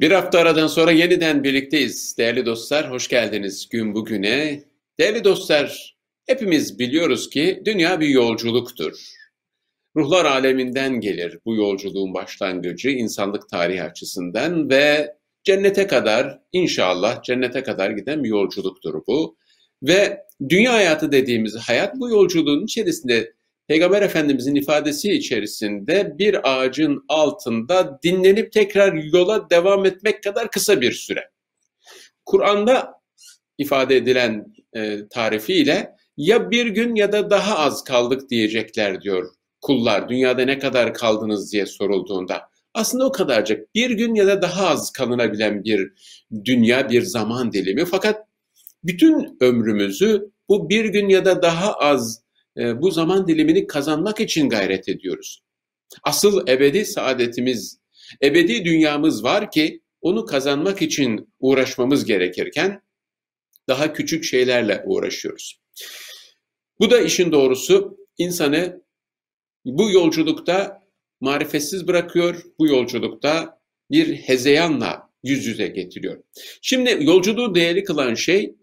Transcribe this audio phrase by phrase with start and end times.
[0.00, 2.18] Bir hafta aradan sonra yeniden birlikteyiz.
[2.18, 4.62] Değerli dostlar, hoş geldiniz gün bugüne.
[4.98, 5.96] Değerli dostlar,
[6.26, 8.92] hepimiz biliyoruz ki dünya bir yolculuktur.
[9.96, 15.14] Ruhlar aleminden gelir bu yolculuğun başlangıcı insanlık tarihi açısından ve
[15.44, 19.36] cennete kadar inşallah cennete kadar giden bir yolculuktur bu.
[19.82, 23.32] Ve dünya hayatı dediğimiz hayat bu yolculuğun içerisinde
[23.68, 30.92] Peygamber Efendimizin ifadesi içerisinde bir ağacın altında dinlenip tekrar yola devam etmek kadar kısa bir
[30.92, 31.30] süre.
[32.26, 32.92] Kur'an'da
[33.58, 39.28] ifade edilen e, tarifiyle ya bir gün ya da daha az kaldık diyecekler diyor
[39.60, 40.08] kullar.
[40.08, 42.50] Dünyada ne kadar kaldınız diye sorulduğunda.
[42.74, 45.92] Aslında o kadarcık bir gün ya da daha az kalınabilen bir
[46.44, 47.84] dünya, bir zaman dilimi.
[47.84, 48.26] Fakat
[48.84, 52.27] bütün ömrümüzü bu bir gün ya da daha az
[52.58, 55.42] e, bu zaman dilimini kazanmak için gayret ediyoruz.
[56.02, 57.80] Asıl ebedi saadetimiz,
[58.22, 62.82] ebedi dünyamız var ki onu kazanmak için uğraşmamız gerekirken
[63.68, 65.60] daha küçük şeylerle uğraşıyoruz.
[66.80, 68.82] Bu da işin doğrusu insanı
[69.64, 70.82] bu yolculukta
[71.20, 76.22] marifetsiz bırakıyor, bu yolculukta bir hezeyanla yüz yüze getiriyor.
[76.62, 78.54] Şimdi yolculuğu değerli kılan şey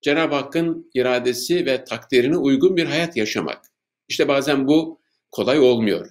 [0.00, 3.64] Cenab-ı Hakk'ın iradesi ve takdirine uygun bir hayat yaşamak.
[4.08, 6.10] İşte bazen bu kolay olmuyor.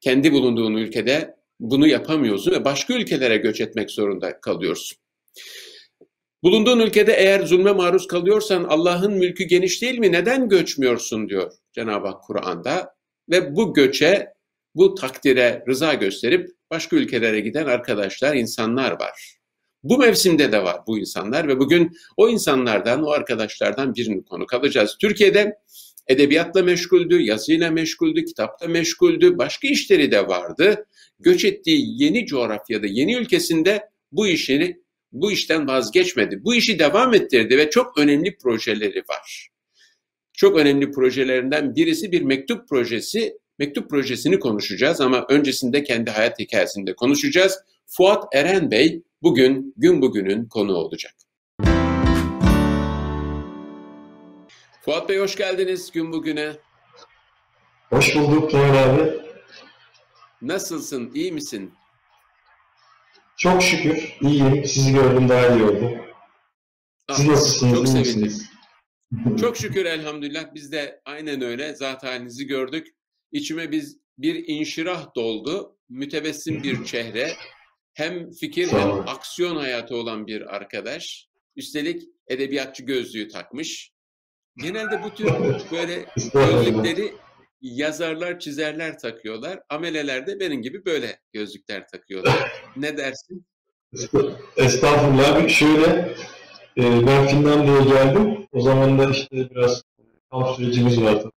[0.00, 4.98] Kendi bulunduğun ülkede bunu yapamıyorsun ve başka ülkelere göç etmek zorunda kalıyorsun.
[6.42, 10.12] Bulunduğun ülkede eğer zulme maruz kalıyorsan Allah'ın mülkü geniş değil mi?
[10.12, 12.96] Neden göçmüyorsun diyor Cenab-ı Hak Kur'an'da.
[13.30, 14.32] Ve bu göçe,
[14.74, 19.35] bu takdire rıza gösterip başka ülkelere giden arkadaşlar, insanlar var.
[19.88, 24.96] Bu mevsimde de var bu insanlar ve bugün o insanlardan, o arkadaşlardan birini konu kalacağız.
[25.00, 25.58] Türkiye'de
[26.08, 30.86] edebiyatla meşguldü, yazıyla meşguldü, kitapla meşguldü, başka işleri de vardı.
[31.20, 34.80] Göç ettiği yeni coğrafyada, yeni ülkesinde bu işini
[35.12, 36.44] bu işten vazgeçmedi.
[36.44, 39.48] Bu işi devam ettirdi ve çok önemli projeleri var.
[40.32, 43.38] Çok önemli projelerinden birisi bir mektup projesi.
[43.58, 47.58] Mektup projesini konuşacağız ama öncesinde kendi hayat hikayesinde konuşacağız.
[47.86, 51.12] Fuat Eren Bey bugün gün bugünün konu olacak.
[54.84, 56.52] Fuat Bey hoş geldiniz gün bugüne.
[57.90, 59.26] Hoş bulduk Kemal abi.
[60.42, 61.72] Nasılsın, iyi misin?
[63.36, 64.64] Çok şükür iyiyim.
[64.64, 65.90] Sizi gördüm daha iyi oldu.
[67.10, 67.74] Siz ah, nasılsınız?
[67.74, 68.32] Çok sevindim.
[69.40, 72.86] çok şükür elhamdülillah biz de aynen öyle zat halinizi gördük.
[73.32, 75.76] İçime biz bir inşirah doldu.
[75.88, 77.32] Mütebessim bir çehre,
[77.96, 81.28] hem fikir hem aksiyon hayatı olan bir arkadaş.
[81.56, 83.90] Üstelik edebiyatçı gözlüğü takmış.
[84.56, 85.26] Genelde bu tür
[85.72, 87.12] böyle gözlükleri
[87.60, 89.60] yazarlar, çizerler takıyorlar.
[89.68, 92.52] Ameleler de benim gibi böyle gözlükler takıyorlar.
[92.76, 93.46] Ne dersin?
[94.56, 95.48] Estağfurullah.
[95.48, 96.14] Şöyle
[96.76, 98.46] e, ben Finlandiya'ya geldim.
[98.52, 99.82] O zaman da işte biraz
[100.30, 101.32] kamp sürecimiz vardı.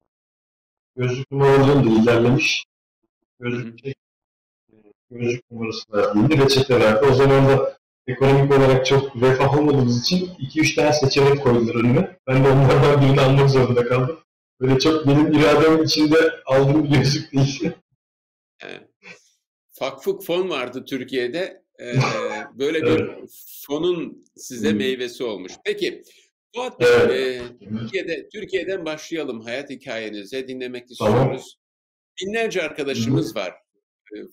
[0.96, 2.66] Gözlük numaralarım da ilerlemiş.
[3.40, 3.80] Gözlük
[5.12, 7.06] gözlük numarası verdiğinde reçete verdi.
[7.06, 7.78] O zaman da
[8.08, 12.18] ekonomik olarak çok refah olmadığımız için 2-3 tane seçenek koydular önüme.
[12.28, 14.20] Ben de onlardan birini almak zorunda kaldım.
[14.62, 17.72] Böyle çok benim iradem içinde aldığım bir gözlük değil.
[18.64, 18.82] Evet.
[19.72, 21.64] Fakfuk fon vardı Türkiye'de.
[21.80, 21.94] Ee,
[22.60, 23.30] böyle bir evet.
[23.68, 25.54] fonun size meyvesi olmuş.
[25.66, 26.04] Peki
[26.56, 27.12] Fuat evet.
[27.12, 31.18] e, Türkiye'de, Türkiye'den başlayalım hayat hikayenize dinlemek istiyoruz.
[31.22, 31.40] Tamam.
[32.22, 33.54] Binlerce arkadaşımız var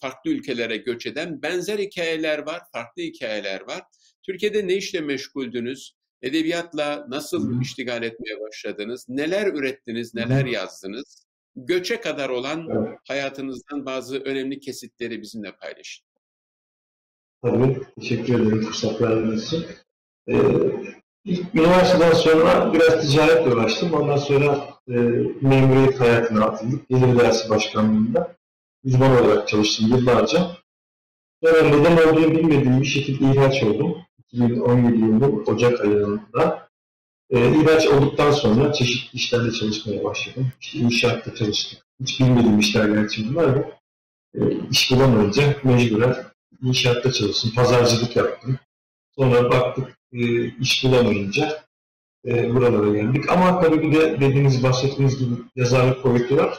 [0.00, 3.82] farklı ülkelere göç eden benzer hikayeler var, farklı hikayeler var.
[4.22, 5.96] Türkiye'de ne işle meşguldünüz?
[6.22, 9.06] Edebiyatla nasıl iştigal etmeye başladınız?
[9.08, 11.26] Neler ürettiniz, neler yazdınız?
[11.56, 12.68] Göçe kadar olan
[13.08, 16.06] hayatınızdan bazı önemli kesitleri bizimle paylaşın.
[17.42, 19.66] Tabii, teşekkür ederim fırsat verdiğiniz için.
[20.28, 20.36] Ee,
[21.24, 23.92] ilk üniversiteden sonra biraz ticaretle uğraştım.
[23.92, 24.92] Ondan sonra e,
[25.40, 26.88] memuriyet hayatına atıldık.
[26.88, 28.36] Gelir dersi başkanlığında
[28.86, 30.56] uzman olarak çalıştım yıllarca.
[31.44, 33.96] Sonra neden olduğunu bilmediğim bir şekilde ihraç oldum.
[34.18, 36.68] 2017 yılının Ocak ayında.
[37.30, 40.52] E, ihraç olduktan sonra çeşitli işlerde çalışmaya başladım.
[40.60, 41.86] İşte inşaatta çalıştık.
[42.00, 43.64] Hiç bilmediğim işler gerçi bunlar ama
[44.34, 44.40] e,
[44.70, 46.16] iş bulamayınca mecburen
[46.62, 47.52] inşaatta çalıştım.
[47.56, 48.58] Pazarcılık yaptım.
[49.18, 51.62] Sonra baktık e, iş bulamayınca
[52.26, 53.30] e, buralara geldik.
[53.30, 56.58] Ama tabii bir de dediğiniz, bahsettiğiniz gibi yazarlık boyutu var.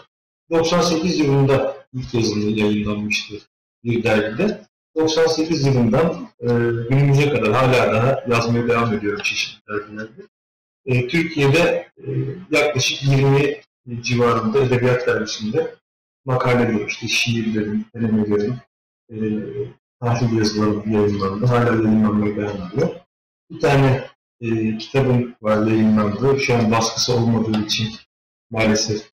[0.49, 3.35] 98 yılında ilk yazılı yayınlanmıştı
[3.83, 4.67] bir dergide.
[4.95, 6.47] 98 yılından e,
[6.89, 10.21] günümüze kadar hala daha yazmaya devam ediyorum çeşitli dergilerde.
[10.85, 12.09] E, Türkiye'de e,
[12.51, 13.61] yaklaşık 20
[14.01, 15.75] civarında edebiyat dergisinde
[16.25, 18.55] makalelerim, işte şiirlerim, denemelerim,
[19.11, 19.17] e,
[20.01, 21.45] tahlil yazılarım yayınlandı.
[21.45, 22.89] Hala yayınlanmaya devam ediyor.
[23.51, 24.07] Bir tane
[24.41, 26.39] e, kitabım var yayınlandı.
[26.39, 27.87] Şu an baskısı olmadığı için
[28.49, 29.11] maalesef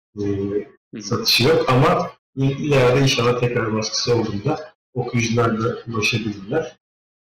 [0.93, 6.77] e, satışı yok ama ileride inşallah tekrar baskısı olduğunda okuyucular da ulaşabilirler.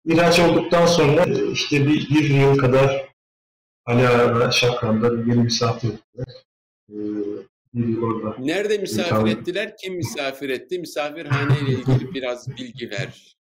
[0.05, 3.09] İhraç olduktan sonra e, işte bir, bir yıl kadar
[3.85, 6.27] Ali Ara Şakran'da bir yeni misafir ettiler.
[6.89, 8.35] Ee, orada.
[8.39, 9.27] Nerede misafir tamam.
[9.27, 9.77] ettiler?
[9.77, 10.79] Kim misafir etti?
[10.79, 13.37] Misafirhane ile ilgili biraz bilgi ver.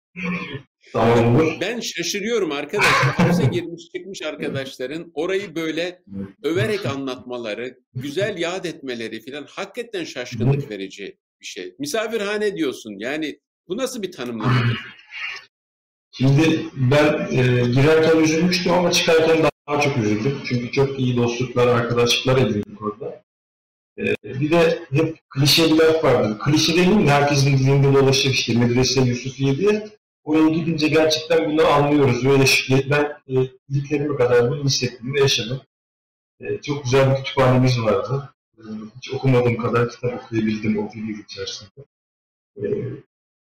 [0.93, 1.53] Tamam olur.
[1.61, 2.93] Ben şaşırıyorum arkadaşlar.
[2.93, 6.03] Hapse girmiş çıkmış arkadaşların orayı böyle
[6.43, 11.75] överek anlatmaları, güzel yad etmeleri filan hakikaten şaşkınlık verici bir şey.
[11.79, 12.95] Misafirhane diyorsun.
[12.99, 14.81] Yani bu nasıl bir tanımlamadır?
[16.13, 20.41] Şimdi ben e, girerken üzülmüştüm ama çıkarken daha çok üzüldüm.
[20.45, 23.23] Çünkü çok iyi dostluklar, arkadaşlıklar edindik orada.
[23.99, 24.05] E,
[24.41, 26.39] bir de hep klişe bir laf vardır.
[26.39, 29.89] Klişe demeyeyim de herkesin dilinde dolaşır işte medrese Yusufiye diye.
[30.25, 32.25] Oraya gidince gerçekten bunu anlıyoruz.
[32.25, 32.45] Böyle
[32.91, 33.35] ben e,
[33.69, 35.61] iliklerime kadar bunu hissettim ve yaşadım.
[36.41, 38.34] E, çok güzel bir kütüphanemiz vardı.
[38.97, 41.85] Hiç okumadığım kadar kitap okuyabildim o bir yıl içerisinde.
[42.57, 42.65] E,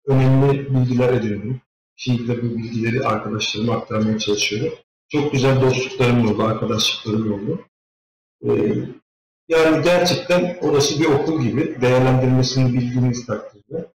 [0.05, 1.61] önemli bilgiler edindim.
[1.95, 4.73] Şimdi bu bilgileri arkadaşlarıma aktarmaya çalışıyorum.
[5.09, 7.65] Çok güzel dostluklarım oldu, arkadaşlıklarım oldu.
[8.43, 8.49] Ee,
[9.47, 13.91] yani gerçekten orası bir okul gibi değerlendirmesini bildiğiniz takdirde.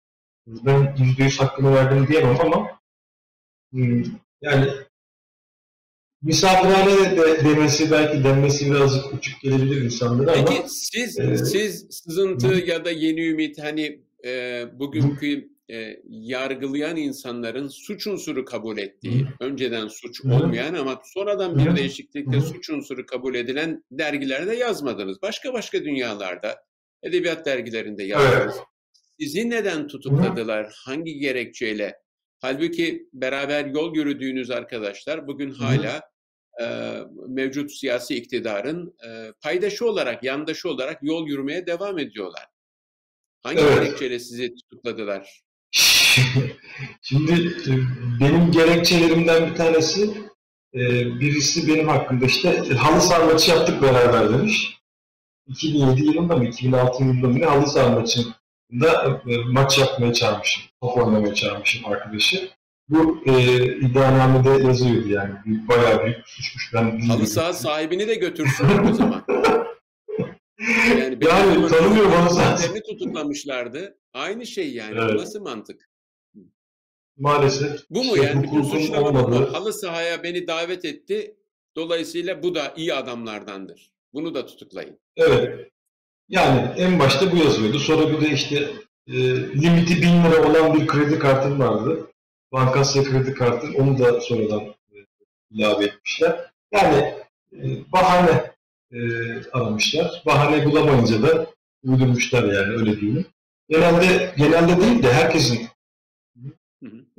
[0.47, 2.79] Ben yüzde yüz hakkını verdim diyemem ama
[3.71, 4.03] hmm,
[4.41, 4.69] yani
[6.21, 10.45] misafirhane de demesi belki denmesi birazcık küçük gelebilir insanlara ama.
[10.45, 12.69] Peki siz, e, siz sızıntı hı.
[12.69, 19.27] ya da yeni ümit hani e, bugünkü e, yargılayan insanların suç unsuru kabul ettiği, Hı.
[19.39, 21.75] önceden suç olmayan ama sonradan bir Hı.
[21.75, 22.41] değişiklikle Hı.
[22.41, 25.21] suç unsuru kabul edilen dergilerde yazmadınız.
[25.21, 26.55] Başka başka dünyalarda,
[27.03, 28.55] edebiyat dergilerinde yazdınız.
[28.55, 28.65] Evet.
[29.19, 30.65] Sizi neden tutukladılar?
[30.65, 30.71] Hı.
[30.75, 32.01] Hangi gerekçeyle?
[32.39, 36.10] Halbuki beraber yol yürüdüğünüz arkadaşlar bugün hala
[37.27, 42.45] mevcut siyasi iktidarın e, paydaşı olarak, yandaşı olarak yol yürümeye devam ediyorlar.
[43.43, 43.75] Hangi evet.
[43.75, 45.41] gerekçeyle sizi tutukladılar?
[47.01, 47.31] Şimdi
[47.67, 47.71] e,
[48.19, 50.09] benim gerekçelerimden bir tanesi
[50.73, 50.79] e,
[51.19, 54.81] birisi benim hakkında işte e, halı saha maçı yaptık beraber demiş.
[55.47, 60.63] 2007 yılında mı 2006 yılında mı ne halı saha maçında maç yapmaya çağırmışım.
[60.81, 62.49] Top oynamaya çağırmışım arkadaşı.
[62.91, 65.33] Bu e, iddianamede yazıyordu yani.
[65.45, 66.73] Bayağı büyük suçmuş.
[66.73, 69.25] Ben halı saha sahibini de götürsün o zaman.
[70.89, 73.97] Yani, yani tanımıyorum halı sahasını tutuklamışlardı.
[74.13, 74.97] Aynı şey yani.
[74.99, 75.13] Evet.
[75.13, 75.89] Nasıl mantık?
[77.17, 77.89] Maalesef.
[77.89, 78.43] Bu mu işte yani?
[78.43, 81.35] Bütün suçlama bu Halı sahaya beni davet etti.
[81.75, 83.91] Dolayısıyla bu da iyi adamlardandır.
[84.13, 84.99] Bunu da tutuklayın.
[85.17, 85.71] Evet.
[86.29, 87.79] Yani en başta bu yazıyordu.
[87.79, 88.69] Sonra bir de işte
[89.07, 89.13] e,
[89.61, 92.10] limiti bin lira olan bir kredi kartım vardı.
[92.51, 93.67] Bankasya kredi kartı.
[93.77, 94.97] Onu da sonradan e,
[95.49, 96.51] ilave etmişler.
[96.71, 97.15] Yani
[97.53, 98.51] e, bahane
[98.91, 98.99] e,
[99.51, 100.23] aramışlar.
[100.25, 101.47] Bahane bulamayınca da
[101.83, 103.25] uydurmuşlar yani öyle diyeyim.
[103.69, 105.67] Genelde genelde değil de herkesin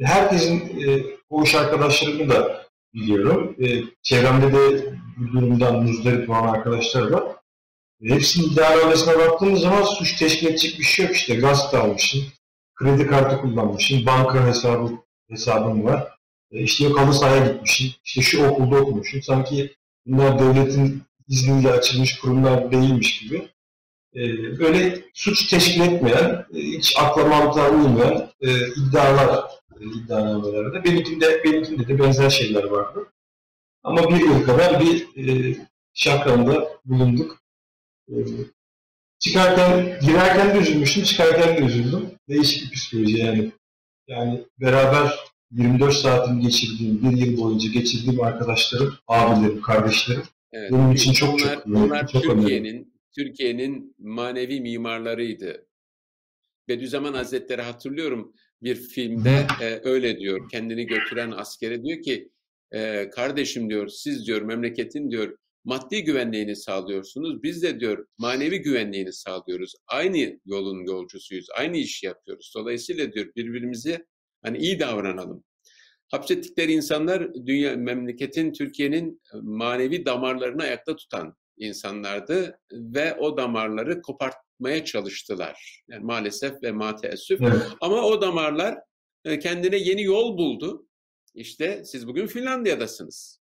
[0.00, 0.58] herkesin
[0.88, 3.56] e, koğuş arkadaşlarımı da biliyorum.
[3.61, 7.25] E, çevremde de bu durumdan muzdarip olan arkadaşlar var.
[8.02, 11.34] E, hepsinin iddianamesine baktığımız zaman suç teşkil edecek bir şey yok işte.
[11.34, 12.22] Gazete almışsın,
[12.74, 14.91] kredi kartı kullanmışsın, banka hesabı
[15.32, 16.08] hesabın var.
[16.51, 19.20] E, işte yok halı sahaya gitmişsin, işte şu okulda okumuşsun.
[19.20, 19.74] Sanki
[20.06, 23.48] bunlar devletin izniyle açılmış kurumlar değilmiş gibi
[24.15, 24.20] e,
[24.58, 29.44] böyle suç teşkil etmeyen, e, hiç akla mantığa uymayan e, iddialar
[29.81, 30.84] e, iddianamelerde.
[30.84, 33.12] Benimkinde, benimkinde de benzer şeyler vardı.
[33.82, 35.56] Ama bir yıl kadar bir e,
[35.94, 37.39] şakramda bulunduk.
[38.08, 38.15] E,
[39.19, 42.10] çıkarken, girerken de üzülmüştüm, çıkarken de üzüldüm.
[42.29, 43.53] Değişik bir psikoloji yani.
[44.08, 45.14] Yani beraber
[45.50, 50.22] 24 saatimi geçirdiğim, bir yıl boyunca geçirdiğim arkadaşlarım, abilerim, kardeşlerim.
[50.52, 50.72] Evet.
[50.72, 55.66] Benim için çok bunlar, çok Bunlar Türkiye'nin Türkiye'nin manevi mimarlarıydı.
[56.68, 58.32] Bediüzzaman Hazretleri hatırlıyorum
[58.62, 60.48] bir filmde e, öyle diyor.
[60.48, 62.30] Kendini götüren askere diyor ki
[62.72, 67.42] e, kardeşim diyor siz diyor memleketin diyor maddi güvenliğini sağlıyorsunuz.
[67.42, 69.74] Biz de diyor manevi güvenliğini sağlıyoruz.
[69.86, 71.46] Aynı yolun yolcusuyuz.
[71.56, 72.52] Aynı işi yapıyoruz.
[72.56, 74.06] Dolayısıyla diyor birbirimize
[74.42, 75.44] hani iyi davranalım.
[76.10, 85.82] Hapsettikleri insanlar dünya memleketin Türkiye'nin manevi damarlarını ayakta tutan insanlardı ve o damarları kopartmaya çalıştılar.
[85.88, 87.40] Yani maalesef ve mateessüf.
[87.40, 87.62] Evet.
[87.81, 88.78] Ama o damarlar
[89.24, 90.86] e, kendine yeni yol buldu.
[91.34, 93.42] İşte siz bugün Finlandiya'dasınız.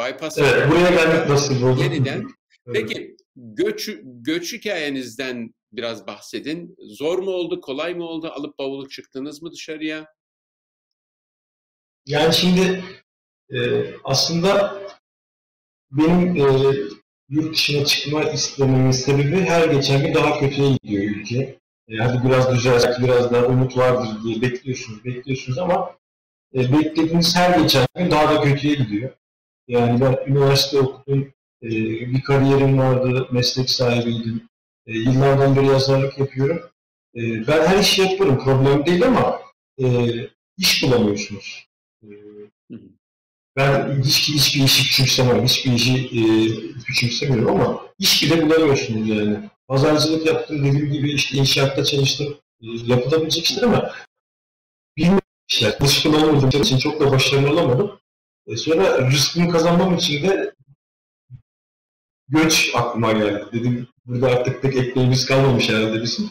[0.00, 1.82] Bypass evet, buraya gelmek nasıl oldu?
[1.82, 2.28] Yeniden.
[2.72, 6.76] Peki göç, göç hikayenizden biraz bahsedin.
[6.78, 8.28] Zor mu oldu, kolay mı oldu?
[8.28, 10.06] Alıp bavulu çıktınız mı dışarıya?
[12.06, 12.84] Yani şimdi
[13.50, 13.58] e,
[14.04, 14.82] aslında
[15.90, 16.76] benim e,
[17.28, 21.58] yurt dışına çıkma istememin sebebi her geçen gün daha kötüye gidiyor ülke.
[21.88, 25.96] E, hadi biraz düzelsin, biraz daha umut vardır diye bekliyorsunuz, bekliyorsunuz ama
[26.54, 29.19] e, beklediğiniz her geçen gün daha da kötüye gidiyor.
[29.70, 31.68] Yani ben üniversite okudum, e,
[32.10, 34.48] bir kariyerim vardı, meslek sahibiydim.
[34.86, 36.60] E, yıllardan beri yazarlık yapıyorum.
[37.14, 39.40] E, ben her işi yaparım, problem değil ama
[39.82, 39.86] e,
[40.58, 41.66] iş bulamıyorsunuz.
[42.02, 42.08] E,
[43.56, 46.22] ben hiç, hiçbir işi küçümsemem, hiçbir işi e,
[46.84, 49.50] küçümsemiyorum ama iş bile bulamıyorsunuz yani.
[49.68, 53.92] Pazarcılık yaptım, dediğim gibi işte inşaatta çalıştım, e, yapılabilecek işler ama
[54.96, 55.76] bilmiyorum işler.
[55.80, 58.00] Alışkın olmadığım için çok da başarılı olamadım.
[58.50, 60.54] E, sonra rızkımı kazanmam için de
[62.28, 63.44] göç aklıma geldi.
[63.52, 66.30] Dedim burada artık tek ekmeğimiz kalmamış herhalde bizim.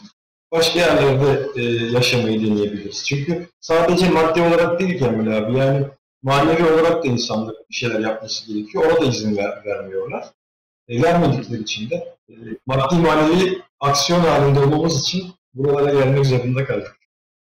[0.52, 1.62] Başka yerlerde e,
[1.92, 3.04] yaşamayı deneyebiliriz.
[3.06, 5.58] Çünkü sadece maddi olarak değil Kemal abi.
[5.58, 5.86] Yani
[6.22, 8.84] manevi olarak da insanların bir şeyler yapması gerekiyor.
[8.84, 10.24] Ona da izin ver, vermiyorlar.
[10.88, 12.34] E, vermedikleri için de e,
[12.66, 16.96] maddi manevi aksiyon halinde olmamız için buralara gelmek zorunda kaldık.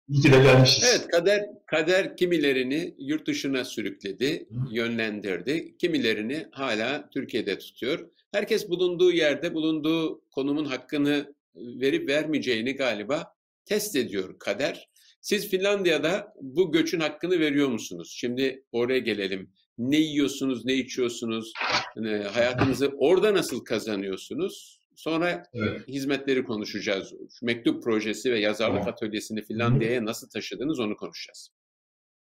[0.08, 0.84] İyi ki de gelmişiz.
[0.84, 5.78] Evet, kader kader kimilerini yurt dışına sürükledi, yönlendirdi.
[5.78, 8.10] Kimilerini hala Türkiye'de tutuyor.
[8.32, 13.34] Herkes bulunduğu yerde, bulunduğu konumun hakkını verip vermeyeceğini galiba
[13.66, 14.90] test ediyor kader.
[15.22, 18.13] Siz Finlandiya'da bu göçün hakkını veriyor musunuz?
[18.18, 19.50] Şimdi oraya gelelim.
[19.78, 21.54] Ne yiyorsunuz, ne içiyorsunuz,
[21.96, 24.80] hani hayatınızı orada nasıl kazanıyorsunuz?
[24.96, 25.88] Sonra evet.
[25.88, 27.13] hizmetleri konuşacağız.
[27.42, 31.51] Mektup projesi ve yazarlık atölyesini Finlandiya'ya nasıl taşıdınız onu konuşacağız.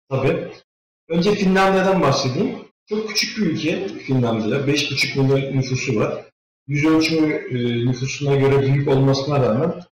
[0.09, 0.47] Tabii.
[1.09, 2.55] Önce Finlandiya'dan bahsedeyim.
[2.89, 4.57] Çok küçük bir ülke Finlandiya.
[4.57, 6.25] 5,5 milyon nüfusu var.
[6.67, 9.83] Yüz ölçümü e, nüfusuna göre büyük olmasına rağmen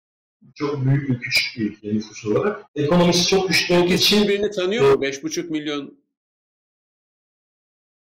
[0.55, 2.65] çok büyük bir küçük bir ülke nüfus olarak.
[2.75, 4.23] Ekonomisi çok güçlü olduğu için...
[4.23, 5.05] Birbirini tanıyor mu?
[5.05, 5.97] 5,5 milyon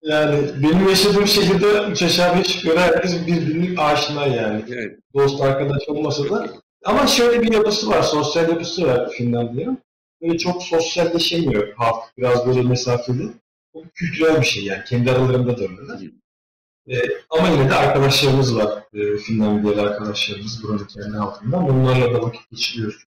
[0.01, 4.63] yani benim yaşadığım şehirde üç aşağı beş yukarı herkes birbirinin aşina yani.
[4.70, 5.00] Evet.
[5.15, 6.50] Dost arkadaş olmasa da.
[6.86, 9.77] Ama şöyle bir yapısı var, sosyal yapısı var Finlandiya'nın.
[10.21, 13.29] Böyle çok sosyalleşemiyor halk, biraz böyle mesafeli.
[13.73, 16.11] Bu kültürel bir şey yani, kendi aralarında da öyle.
[16.89, 21.67] Ee, ama yine de arkadaşlarımız var, e, Finlandiyalı arkadaşlarımız buranın kendi altında.
[21.67, 23.03] Bunlarla da vakit geçiriyoruz.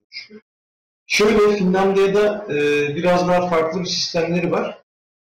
[1.07, 2.55] Şöyle Finlandiya'da e,
[2.95, 4.81] biraz daha farklı bir sistemleri var.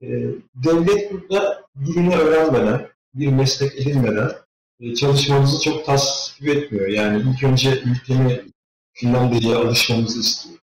[0.02, 0.08] E,
[0.56, 4.32] devlet burada dilini öğrenmeden, bir meslek edinmeden
[4.80, 6.88] e, çalışmamızı çok tasvip etmiyor.
[6.88, 8.42] Yani ilk önce ülkemi
[8.94, 10.60] Finlandiya'ya alışmamızı istiyor.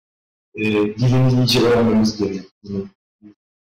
[0.56, 2.88] E, dilini iyice öğrenmemiz gerekiyor.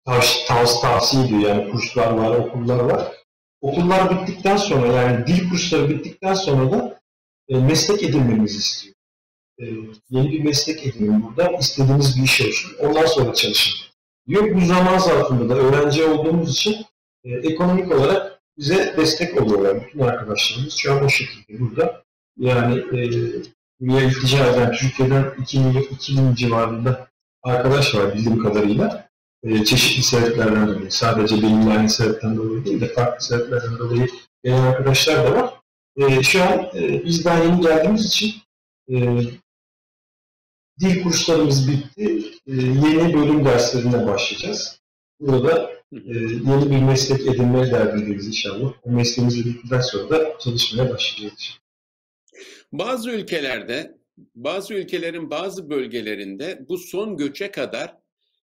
[0.04, 1.40] Tavs tavs tavsiye ediyor.
[1.40, 3.12] Yani kurslar var, okullar var.
[3.60, 7.00] Okullar bittikten sonra yani dil kursları bittikten sonra da
[7.48, 8.94] e, meslek edinmemizi istiyor.
[9.58, 9.64] E,
[10.10, 11.58] yeni bir meslek edinin burada.
[11.58, 12.72] istediğiniz bir iş olsun.
[12.80, 13.74] Ondan sonra çalışın
[14.28, 14.54] diyor.
[14.54, 16.76] Bu zaman zarfında da öğrenci olduğumuz için
[17.24, 20.74] e, ekonomik olarak bize destek oluyorlar bütün arkadaşlarımız.
[20.74, 22.02] Şu an o şekilde burada.
[22.36, 23.10] Yani e,
[23.80, 27.08] buraya iltica eden Türkiye'den 2000, 2000 civarında
[27.42, 29.10] arkadaş var bildiğim kadarıyla.
[29.42, 30.92] E, çeşitli sebeplerden dolayı.
[30.92, 34.08] Sadece benimle aynı sebepten dolayı değil de farklı sebeplerden dolayı
[34.44, 35.54] gelen arkadaşlar da var.
[35.96, 38.34] E, şu an e, biz daha yeni geldiğimiz için
[38.90, 39.20] e,
[40.80, 42.04] dil kurslarımız bitti.
[42.46, 44.80] E, yeni bölüm derslerine başlayacağız.
[45.20, 48.72] Burada e, yeni bir meslek edinme derdindeyiz inşallah.
[48.82, 51.60] O mesleğimizi bittikten sonra da çalışmaya başlayacağız.
[52.72, 53.98] Bazı ülkelerde,
[54.34, 57.96] bazı ülkelerin bazı bölgelerinde bu son göçe kadar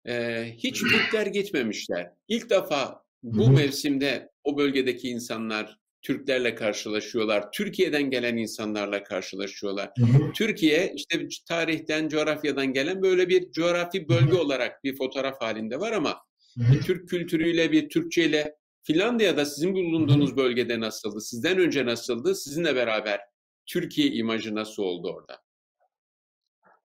[0.08, 2.12] e, hiç Türkler gitmemişler.
[2.28, 7.52] İlk defa bu mevsimde o bölgedeki insanlar Türklerle karşılaşıyorlar.
[7.52, 9.90] Türkiye'den gelen insanlarla karşılaşıyorlar.
[9.98, 10.32] Hı hı.
[10.32, 15.92] Türkiye işte tarihten, coğrafyadan gelen böyle bir coğrafi bölge hı olarak bir fotoğraf halinde var
[15.92, 16.18] ama
[16.56, 21.20] bir Türk kültürüyle, bir Türkçeyle Finlandiya'da sizin bulunduğunuz bölgede nasıldı?
[21.20, 22.34] Sizden önce nasıldı?
[22.34, 23.20] Sizinle beraber
[23.66, 25.42] Türkiye imajı nasıl oldu orada?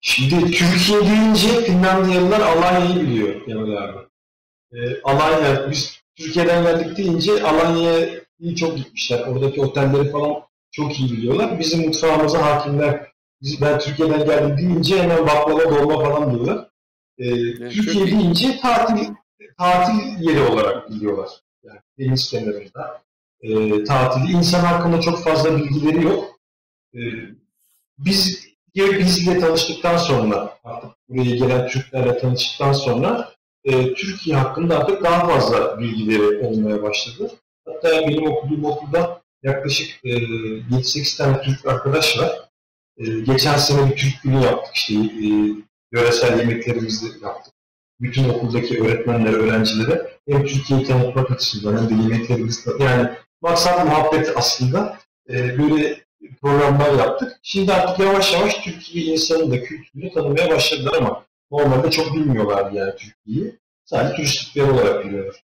[0.01, 3.97] Şimdi Türkiye deyince Finlandiyalılar Alanya'yı biliyor Kemal abi.
[4.73, 9.19] Ee, Alanya, biz Türkiye'den geldik deyince Alanya'ya iyi çok gitmişler.
[9.19, 10.35] Oradaki otelleri falan
[10.71, 11.59] çok iyi biliyorlar.
[11.59, 13.11] Bizim mutfağımıza hakimler.
[13.41, 16.69] Biz, ben Türkiye'den geldim deyince hemen baklava dolma falan diyorlar.
[17.17, 19.13] Ee, evet, Türkiye deyince tatil
[19.57, 21.29] tatil yeri olarak biliyorlar.
[21.63, 23.01] Yani deniz kenarında.
[23.41, 24.31] E, tatili.
[24.31, 26.34] İnsan hakkında çok fazla bilgileri yok.
[26.95, 26.99] E,
[27.97, 33.33] biz bizle tanıştıktan sonra artık buraya gelen Türklerle tanıştıktan sonra
[33.63, 37.31] e, Türkiye hakkında artık daha fazla bilgileri olmaya başladı.
[37.65, 42.31] Hatta benim okuduğum okulda yaklaşık e, 7-8 tane Türk arkadaş var.
[42.97, 45.27] E, geçen sene bir Türk günü yaptık işte e,
[45.91, 47.53] yöresel yemeklerimizi yaptık.
[48.01, 53.09] bütün okuldaki öğretmenlere, öğrencilere hem Türkiye'yi tanıtmak açısından hem de yemeklerimiz yani
[53.41, 54.97] maksat muhabbet aslında
[55.29, 56.04] e, böyle
[56.41, 57.39] programlar yaptık.
[57.43, 62.93] Şimdi artık yavaş yavaş Türkiye insanın da kültürünü tanımaya başladılar ama normalde çok bilmiyorlardı yani
[62.95, 63.59] Türkiye'yi.
[63.85, 65.43] Sadece turistik bir yer olarak biliyorlar.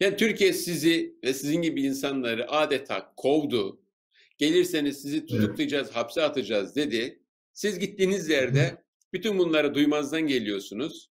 [0.00, 3.80] Yani Türkiye sizi ve sizin gibi insanları adeta kovdu.
[4.38, 5.96] Gelirseniz sizi tutuklayacağız, evet.
[5.96, 7.22] hapse atacağız dedi.
[7.52, 11.10] Siz gittiğiniz yerde bütün bunları duymazdan geliyorsunuz.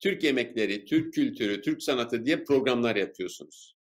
[0.00, 3.76] Türk yemekleri, Türk kültürü, Türk sanatı diye programlar yapıyorsunuz.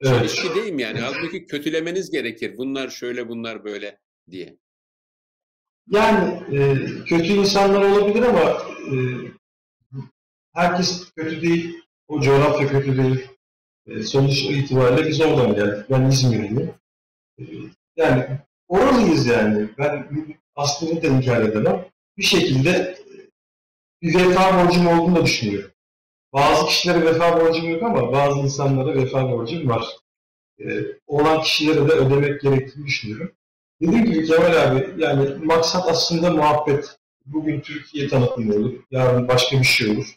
[0.00, 0.18] Evet.
[0.18, 1.00] Çelişki değil mi yani?
[1.00, 2.56] Halbuki kötülemeniz gerekir.
[2.58, 3.98] Bunlar şöyle, bunlar böyle
[4.30, 4.58] diye.
[5.90, 8.94] Yani e, kötü insanlar olabilir ama e,
[10.54, 11.74] herkes kötü değil.
[12.08, 13.28] O coğrafya kötü değil.
[13.86, 15.86] E, sonuç itibariyle biz oradan geldik.
[15.90, 16.74] Ben İzmirliyim.
[17.38, 17.42] E,
[17.96, 18.26] yani
[18.68, 19.68] oralıyız yani.
[19.78, 20.08] Ben
[20.56, 21.84] aslında da inkar edemem.
[22.16, 22.98] Bir şekilde
[24.02, 25.70] bir vefa borcum olduğunu da düşünüyorum.
[26.32, 29.84] Bazı kişilere vefa borcum yok ama bazı insanlara vefa borcum var.
[30.60, 33.32] Ee, olan kişilere de ödemek gerektiğini düşünüyorum.
[33.80, 36.96] Dediğim gibi Kemal abi, yani maksat aslında muhabbet.
[37.26, 40.16] Bugün Türkiye tanıtımı olur, yarın başka bir şey olur.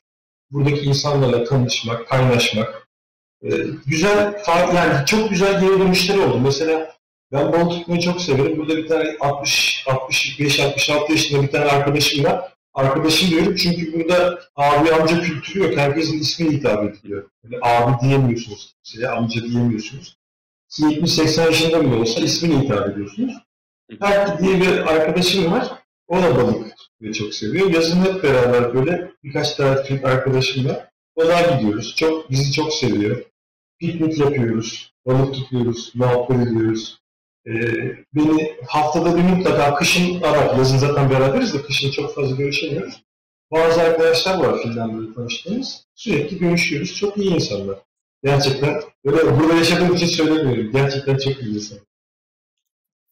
[0.51, 2.87] Buradaki insanlarla tanışmak, kaynaşmak.
[3.43, 3.49] Ee,
[3.85, 6.39] güzel, yani çok güzel geri dönüşleri oldu.
[6.39, 6.95] Mesela
[7.31, 8.57] ben balık tutmayı çok severim.
[8.57, 12.53] Burada bir tane 60, 65, 66 yaşında bir tane arkadaşım var.
[12.73, 15.77] Arkadaşım diyorum çünkü burada abi amca kültürü yok.
[15.77, 17.29] Herkesin ismi hitap ediliyor.
[17.43, 20.17] Böyle abi diyemiyorsunuz kimseye, amca diyemiyorsunuz.
[20.71, 23.33] 70-80 yaşında bile olsa ismini hitap ediyorsunuz.
[24.01, 25.71] Berk diye bir arkadaşım var.
[26.07, 27.69] O da balık tutmayı çok seviyor.
[27.69, 31.95] Yazın hep beraber böyle birkaç tane Türk arkadaşımla balığa gidiyoruz.
[31.95, 33.25] Çok, bizi çok seviyor.
[33.79, 37.00] Piknik yapıyoruz, balık tutuyoruz, muhabbet ediyoruz.
[37.47, 37.51] Ee,
[38.15, 40.57] beni haftada bir mutlaka kışın arar.
[40.57, 43.03] Yazın zaten beraberiz de kışın çok fazla görüşemiyoruz.
[43.51, 45.85] Bazı arkadaşlar var Finlandiya'da tanıştığımız.
[45.95, 46.95] Sürekli görüşüyoruz.
[46.95, 47.79] Çok iyi insanlar.
[48.23, 50.71] Gerçekten böyle burada yaşadığım için söylemiyorum.
[50.71, 51.79] Gerçekten çok iyi insan.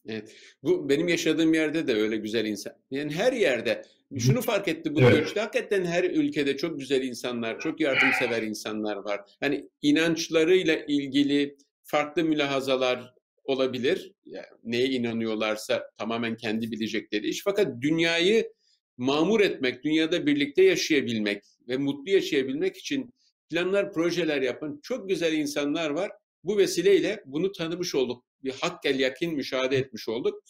[0.07, 0.35] Evet.
[0.63, 2.73] Bu benim yaşadığım yerde de öyle güzel insan.
[2.91, 3.85] Yani her yerde
[4.17, 5.11] şunu fark etti bu evet.
[5.11, 5.39] görüşte.
[5.39, 9.21] Hakikaten her ülkede çok güzel insanlar, çok yardımsever insanlar var.
[9.39, 13.13] Hani inançlarıyla ilgili farklı mülahazalar
[13.49, 14.11] olabilir.
[14.25, 17.41] Yani neye inanıyorlarsa tamamen kendi bilecekleri iş.
[17.43, 18.51] Fakat dünyayı
[18.97, 23.13] mamur etmek, dünyada birlikte yaşayabilmek ve mutlu yaşayabilmek için
[23.49, 26.11] planlar, projeler yapan çok güzel insanlar var.
[26.43, 28.25] Bu vesileyle bunu tanımış olduk.
[28.43, 30.43] Bir hakkel yakin müşahede etmiş olduk.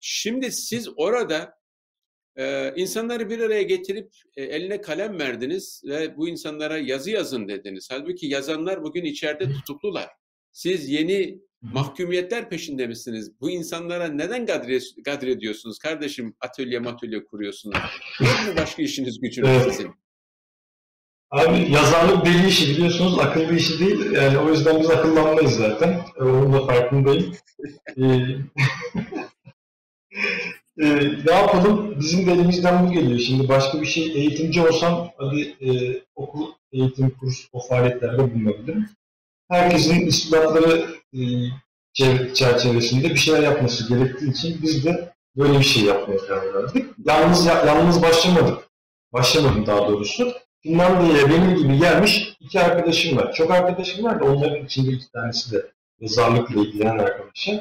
[0.00, 1.54] Şimdi siz orada
[2.36, 7.88] e, insanları bir araya getirip e, eline kalem verdiniz ve bu insanlara yazı yazın dediniz.
[7.90, 10.21] Halbuki yazanlar bugün içeride tutuklular.
[10.52, 13.32] Siz yeni mahkumiyetler peşinde misiniz?
[13.40, 15.78] Bu insanlara neden gadre, gadre ediyorsunuz?
[15.78, 17.78] Kardeşim atölye matölye kuruyorsunuz.
[18.20, 19.74] Yok mu başka işiniz gücünüz evet.
[19.74, 19.94] sizin?
[21.30, 24.12] Abi yazarlık deli işi biliyorsunuz akıllı işi değil.
[24.12, 26.00] Yani o yüzden biz akıllanmayız zaten.
[26.20, 27.34] Onun da farkındayım.
[27.96, 28.04] ee,
[30.78, 30.86] e,
[31.26, 32.00] ne yapalım?
[32.00, 33.18] Bizim de elimizden bu geliyor.
[33.18, 38.88] Şimdi başka bir şey eğitimci olsam hadi e, okul, eğitim, kurs, o faaliyetlerde bulunabilirim.
[39.50, 41.20] Herkesin istidatları e,
[42.34, 46.86] çerçevesinde bir şeyler yapması gerektiği için biz de böyle bir şey yapmaya karar verdik.
[47.04, 48.58] Yalnız, yalnız başlamadık.
[49.12, 50.32] Başlamadım daha doğrusu.
[50.62, 53.32] Finlandiya'ya benim gibi gelmiş iki arkadaşım var.
[53.32, 57.60] Çok arkadaşım var da onların içinde iki tanesi de yazarlıkla ilgilenen arkadaşım.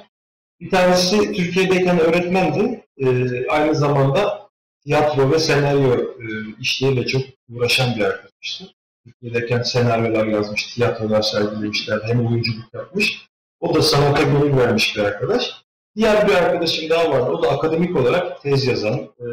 [0.60, 2.86] Bir tanesi Türkiye'deyken öğretmendi.
[2.98, 4.50] Ee, aynı zamanda
[4.84, 6.26] tiyatro ve senaryo e,
[6.60, 8.66] işleriyle çok uğraşan bir arkadaştı.
[9.06, 13.28] Türkiye'deyken senaryolar yazmış, tiyatrolar sergilemişler, hem oyunculuk yapmış.
[13.60, 15.64] O da sanata gönül vermiş bir arkadaş.
[15.96, 17.32] Diğer bir arkadaşım daha vardı.
[17.32, 19.26] O da akademik olarak tez yazan e,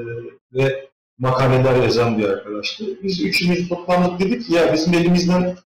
[0.52, 2.84] ve makaleler yazan bir arkadaştı.
[3.02, 5.56] Biz üçümüz toplandık dedik ya bizim elimizden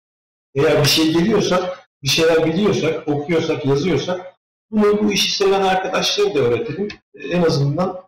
[0.55, 4.33] eğer bir şey geliyorsa, bir şeyler biliyorsak, okuyorsak, yazıyorsak
[4.71, 6.87] bunu bu işi seven arkadaşları da öğretelim.
[7.31, 8.03] En azından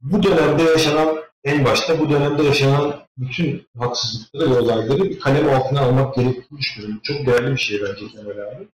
[0.00, 5.80] bu dönemde yaşanan, en başta bu dönemde yaşanan bütün haksızlıkları ve olayları bir kalem altına
[5.80, 7.00] almak gerektiğini düşünüyorum.
[7.02, 8.68] Çok değerli bir şey bence Kemal abi.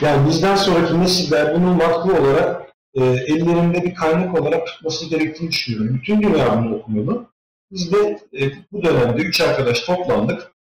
[0.00, 5.96] Yani bizden sonraki nesiller bunu matbu olarak e, ellerinde bir kaynak olarak tutması gerektiğini düşünüyorum.
[5.96, 7.26] Bütün dünya bunu okumalı.
[7.70, 10.52] Biz de e, bu dönemde üç arkadaş toplandık.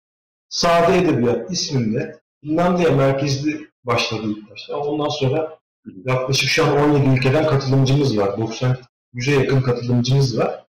[0.49, 4.77] Sade Edebiyat isminde Finlandiya merkezli başladı ilk başta.
[4.77, 5.59] Ondan sonra
[6.05, 8.37] yaklaşık şu an 17 ülkeden katılımcımız var.
[8.37, 8.77] 90
[9.13, 10.65] 100'e yakın katılımcımız var.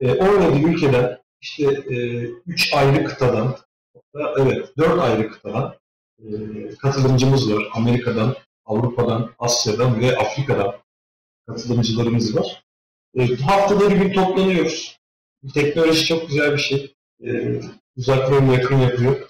[0.00, 3.56] E, 17 ülkeden işte e, 3 ayrı kıtadan
[4.38, 5.74] evet 4 ayrı kıtadan
[6.18, 6.28] e,
[6.78, 7.64] katılımcımız var.
[7.72, 10.74] Amerika'dan, Avrupa'dan, Asya'dan ve Afrika'dan
[11.46, 12.64] katılımcılarımız var.
[13.18, 14.98] E, haftada bir gün toplanıyoruz.
[15.54, 16.94] Teknoloji çok güzel bir şey.
[17.24, 17.60] e,
[17.96, 19.28] uzak ve yakın yapıyor.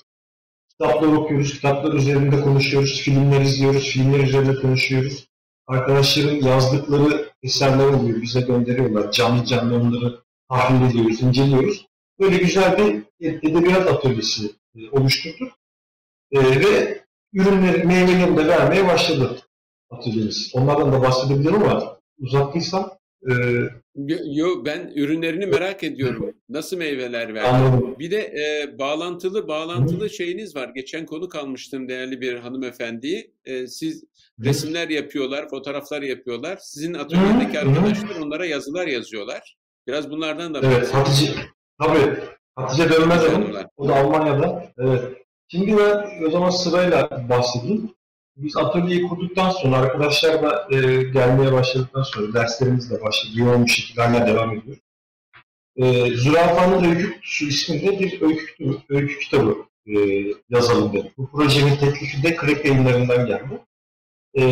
[0.68, 5.28] Kitaplar okuyoruz, kitaplar üzerinde konuşuyoruz, filmler izliyoruz, filmler üzerinde konuşuyoruz.
[5.66, 9.12] Arkadaşların yazdıkları eserler oluyor, bize gönderiyorlar.
[9.12, 11.86] Canlı canlı onları tahlil ediyoruz, inceliyoruz.
[12.20, 15.52] Böyle güzel bir edebiyat atölyesi e, oluşturduk.
[16.32, 19.40] E, ve ürünleri, meyvelerini de vermeye başladı
[19.90, 20.50] atölyemiz.
[20.54, 23.32] Onlardan da bahsedebilirim ama uzattıysam e,
[24.24, 26.34] Yo, ben ürünlerini merak ediyorum.
[26.48, 27.48] Nasıl meyveler verdi?
[27.48, 27.96] Anladım.
[27.98, 30.10] Bir de e, bağlantılı bağlantılı Hı.
[30.10, 30.70] şeyiniz var.
[30.74, 33.32] Geçen konu kalmıştım değerli bir hanımefendi.
[33.44, 34.44] E, siz Hı.
[34.44, 36.58] resimler yapıyorlar, fotoğraflar yapıyorlar.
[36.60, 37.68] Sizin atölyedeki Hı.
[37.68, 39.56] arkadaşlar onlara yazılar yazıyorlar.
[39.88, 41.32] Biraz bunlardan da Evet, Hatice.
[41.78, 42.18] Tabii.
[42.56, 43.54] Hatice Dönmez Hanım.
[43.76, 44.72] O da Almanya'da.
[44.78, 45.02] Evet.
[45.48, 47.94] Şimdi ben o zaman sırayla bahsedeyim.
[48.36, 53.32] Biz atölyeyi kurduktan sonra arkadaşlar da e, gelmeye başladıktan sonra derslerimiz de başladı.
[53.34, 54.76] Yoğun bir şekilde hala devam ediyor.
[55.76, 58.54] E, Zürafa'nın Öykü Kutusu isminde bir öykü,
[58.88, 59.94] öykü kitabı e,
[60.48, 61.18] yazalım dedik.
[61.18, 63.60] Bu projenin teklifi de Krek yayınlarından geldi.
[64.38, 64.42] E,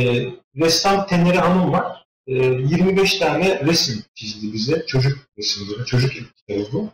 [0.57, 2.06] ressam Teneri Hanım var.
[2.27, 4.87] E, 25 tane resim çizdi bize.
[4.87, 6.91] Çocuk resimleri, çocuk kitabı bu.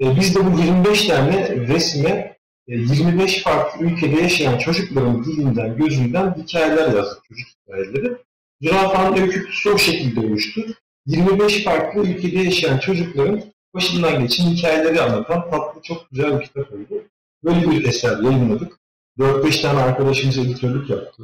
[0.00, 6.34] E, biz de bu 25 tane resme 25 e, farklı ülkede yaşayan çocukların dilinden, gözünden
[6.34, 8.16] hikayeler yazdık, çocuk hikayeleri.
[8.60, 10.60] Zürafa'nın öyküsü o şekilde oluştu.
[11.06, 13.42] 25 farklı ülkede yaşayan çocukların
[13.74, 17.04] başından geçen hikayeleri anlatan tatlı, çok güzel bir kitap oldu.
[17.44, 18.78] Böyle bir eser yayınladık.
[19.18, 21.22] 4-5 tane arkadaşımız editörlük yaptı.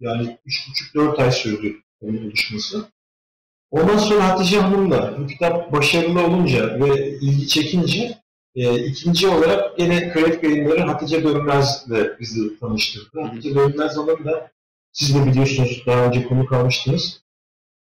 [0.00, 2.84] Yani 3,5-4 ay sürdü onun oluşması.
[3.70, 8.18] Ondan sonra Hatice Hanım'la bu kitap başarılı olunca ve ilgi çekince
[8.54, 13.20] e, ikinci olarak yine Kredi Yayınları Hatice Dönmez'le bizi tanıştırdı.
[13.20, 14.50] Hatice Dönmez Hanım da
[14.92, 17.22] siz de biliyorsunuz daha önce konu kalmıştınız.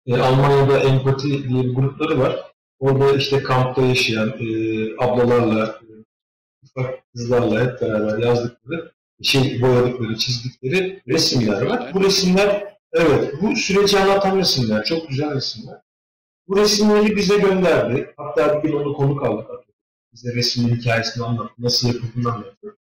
[0.06, 2.52] E, Almanya'da Empati diye bir grupları var.
[2.78, 4.46] Orada işte kampta yaşayan e,
[5.04, 5.92] ablalarla, e,
[6.62, 11.90] ufak kızlarla hep beraber yazdıkları, şey boyadıkları, çizdikleri resimler var.
[11.94, 15.76] Bu resimler, evet, bu süreci anlatan resimler, çok güzel resimler.
[16.48, 18.14] Bu resimleri bize gönderdi.
[18.16, 19.48] Hatta bir gün onu konuk aldık
[20.12, 22.76] bize resmin hikayesini anlattı, nasıl yapıldığını anlattı.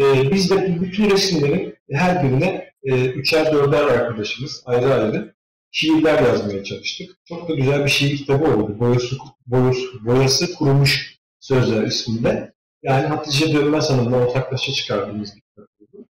[0.00, 5.34] E, biz de bütün resimlerin her birine e, üçer dörder arkadaşımız ayrı ayrı
[5.70, 7.16] şiirler yazmaya çalıştık.
[7.24, 8.78] Çok da güzel bir şiir kitabı oldu.
[8.78, 12.52] Boyası, boyası, boyası kurumuş sözler isminde.
[12.82, 16.06] Yani Hatice Dönmez Hanım'la ortaklaşa çıkardığımız bir kitap oldu.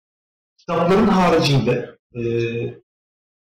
[0.59, 2.20] Kitapların haricinde e,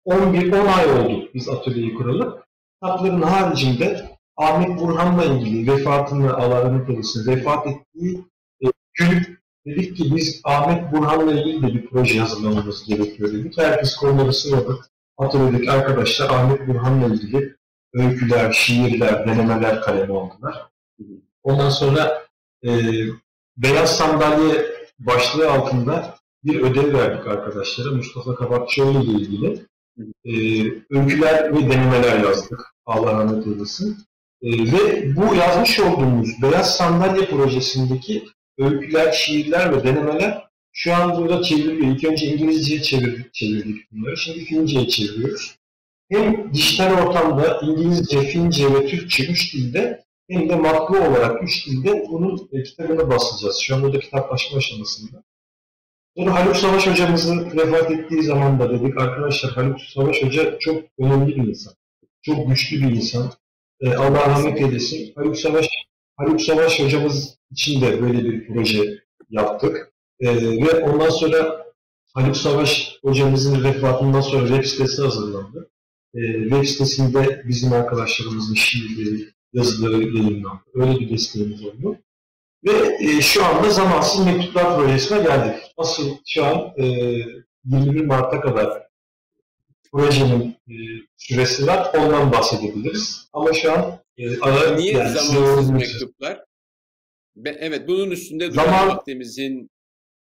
[0.06, 2.42] 11-10 ay oldu biz atölyeyi kuralı.
[2.82, 6.88] Kitapların haricinde Ahmet Burhan'la ilgili vefatını Allah rahmet
[7.26, 8.24] vefat ettiği
[8.64, 13.58] e, gün dedik ki biz Ahmet Burhan'la ilgili de bir proje hazırlamamız gerekiyor dedik.
[13.58, 14.90] Herkes konuları sıraladık.
[15.18, 17.56] Atölyedeki arkadaşlar Ahmet Burhan'la ilgili
[17.94, 20.66] öyküler, şiirler, denemeler kalemi aldılar.
[21.42, 22.26] Ondan sonra
[22.66, 22.70] e,
[23.56, 24.66] Beyaz Sandalye
[24.98, 26.14] başlığı altında
[26.44, 27.90] bir ödev verdik arkadaşlara.
[27.90, 29.66] Mustafa Kabakçıoğlu ile ilgili.
[30.24, 30.32] E,
[30.90, 32.74] öyküler ve denemeler yazdık.
[32.86, 33.98] Allah rahmet eylesin.
[34.42, 38.24] E, ve bu yazmış olduğumuz Beyaz Sandalye projesindeki
[38.58, 41.96] öyküler, şiirler ve denemeler şu an burada çevriliyor.
[41.96, 44.16] İlk önce İngilizceye çevirdik, çevirdik bunları.
[44.16, 45.56] Şimdi Fince'ye çeviriyoruz.
[46.10, 52.04] Hem dijital ortamda İngilizce, Fince ve Türkçe üç dilde hem de matbu olarak üç dilde
[52.10, 53.58] bunun e, kitabını basacağız.
[53.58, 55.22] Şu anda da kitaplaşma aşamasında.
[56.16, 61.36] Sonra Haluk Savaş hocamızın vefat ettiği zaman da dedik arkadaşlar Haluk Savaş Hoca çok önemli
[61.36, 61.74] bir insan.
[62.22, 63.32] Çok güçlü bir insan.
[63.80, 65.12] E, Allah rahmet eylesin.
[65.14, 65.68] Haluk Savaş,
[66.16, 68.98] Haluk Savaş hocamız için de böyle bir proje
[69.30, 69.92] yaptık.
[70.20, 71.66] E, ve ondan sonra
[72.14, 75.70] Haluk Savaş hocamızın vefatından sonra web sitesi hazırlandı.
[76.14, 80.62] E, web sitesinde bizim arkadaşlarımızın şiirleri, yazıları yayınlandı.
[80.74, 81.98] Öyle bir desteğimiz oldu.
[82.66, 85.62] Ve e, şu anda Zamansız Mektuplar Projesi'ne geldik.
[85.76, 88.82] Asıl şu an e, 21 Mart'a kadar
[89.92, 90.74] projenin e,
[91.16, 91.94] süresi var.
[91.98, 93.28] Ondan bahsedebiliriz.
[93.32, 96.44] Ama şu an e, ara, Niye yani zamansız mektuplar?
[97.36, 98.88] Ben, evet bunun üstünde duran Zaman...
[98.88, 99.70] vaktimizin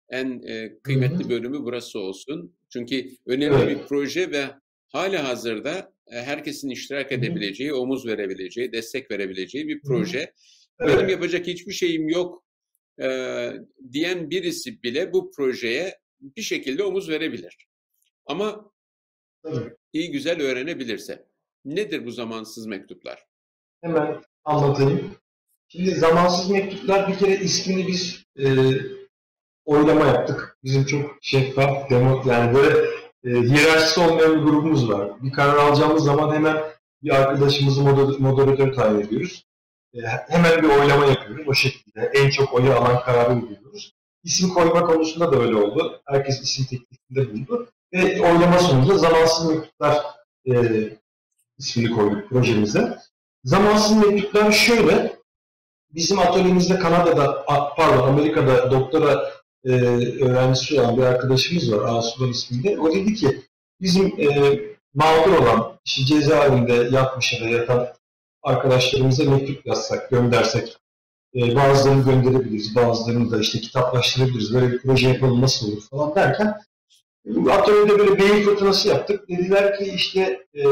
[0.10, 1.30] en e, kıymetli Hı-hı.
[1.30, 2.56] bölümü burası olsun.
[2.73, 3.80] Çünkü önemli evet.
[3.80, 4.45] bir proje ve
[4.89, 7.80] hala hazırda e, herkesin iştirak edebileceği, Hı-hı.
[7.80, 10.34] omuz verebileceği, destek verebileceği bir proje.
[10.81, 10.97] Evet.
[10.97, 12.43] Benim yapacak hiçbir şeyim yok
[13.01, 13.07] e,
[13.91, 17.67] diyen birisi bile bu projeye bir şekilde omuz verebilir.
[18.25, 18.71] Ama
[19.43, 19.75] Tabii.
[19.93, 21.25] iyi güzel öğrenebilirse.
[21.65, 23.25] Nedir bu zamansız mektuplar?
[23.81, 25.15] Hemen anlatayım.
[25.67, 28.45] Şimdi zamansız mektuplar bir kere ismini biz e,
[29.65, 30.57] oylama yaptık.
[30.63, 32.85] Bizim çok şeffaf, demo, yani böyle
[33.23, 35.23] e, hiyerarşisi olmayan bir grubumuz var.
[35.23, 36.57] Bir karar alacağımız zaman hemen
[37.03, 39.45] bir arkadaşımızı moder moderatör tayin ediyoruz.
[39.93, 39.99] E,
[40.30, 41.47] hemen bir oylama yapıyoruz.
[41.47, 43.93] O şekilde en çok oyu alan kararı uyguluyoruz.
[44.23, 46.01] İsim koyma konusunda da öyle oldu.
[46.06, 47.69] Herkes isim teklifinde bulundu.
[47.93, 50.06] Ve oylama sonucunda zamansız mektuplar
[50.49, 50.54] e,
[51.58, 52.97] ismini koyduk projemize.
[53.43, 55.15] Zamansız mektuplar şöyle,
[55.91, 57.45] bizim atölyemizde Kanada'da,
[57.77, 59.32] pardon Amerika'da doktora
[59.65, 59.71] e,
[60.23, 62.80] öğrencisi olan bir arkadaşımız var, Asuman isminde.
[62.80, 63.41] O dedi ki,
[63.82, 64.60] bizim e,
[64.93, 67.88] mağdur olan, işte cezaevinde yatmış ya da yatan
[68.43, 70.77] arkadaşlarımıza mektup yazsak, göndersek,
[71.36, 76.62] e, bazılarını gönderebiliriz, bazılarını da işte kitaplaştırabiliriz, böyle bir proje yapalım nasıl olur falan derken
[77.51, 79.30] atölyede böyle beyin fırtınası yaptık.
[79.30, 80.63] Dediler ki işte e,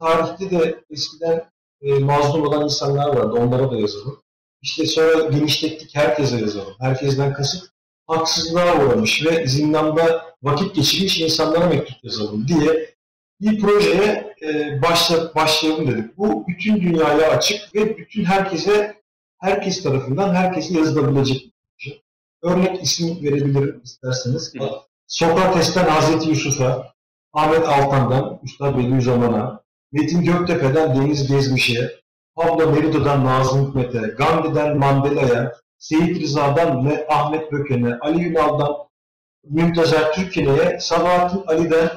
[0.00, 1.44] tarihte de eskiden
[1.82, 4.22] e, mazlum olan insanlar vardı, onlara da yazalım.
[4.62, 6.74] İşte sonra genişlettik, herkese yazalım.
[6.80, 7.70] Herkesten kasıt
[8.06, 12.94] haksızlığa uğramış ve zindanda vakit geçirmiş insanlara mektup yazalım diye
[13.40, 16.18] bir projeye e, başla, başlayalım dedik.
[16.18, 18.96] Bu bütün dünyaya açık ve bütün herkese,
[19.38, 22.00] herkes tarafından herkese yazılabilecek bir proje.
[22.42, 24.52] Örnek isim verebilirim isterseniz.
[25.06, 26.92] Sokrates'ten Hazreti Yusuf'a,
[27.32, 29.60] Ahmet Altan'dan Üstad Bediüzzaman'a,
[29.92, 32.00] Metin Göktepe'den Deniz Gezmiş'e,
[32.34, 38.76] Pablo Neruda'dan Nazım Hikmet'e, Gandhi'den Mandela'ya, Seyit Rıza'dan ve Ahmet Böken'e, Ali Ünal'dan
[39.44, 41.90] Müntazer Türkiye'ye, Sabahattin Ali'den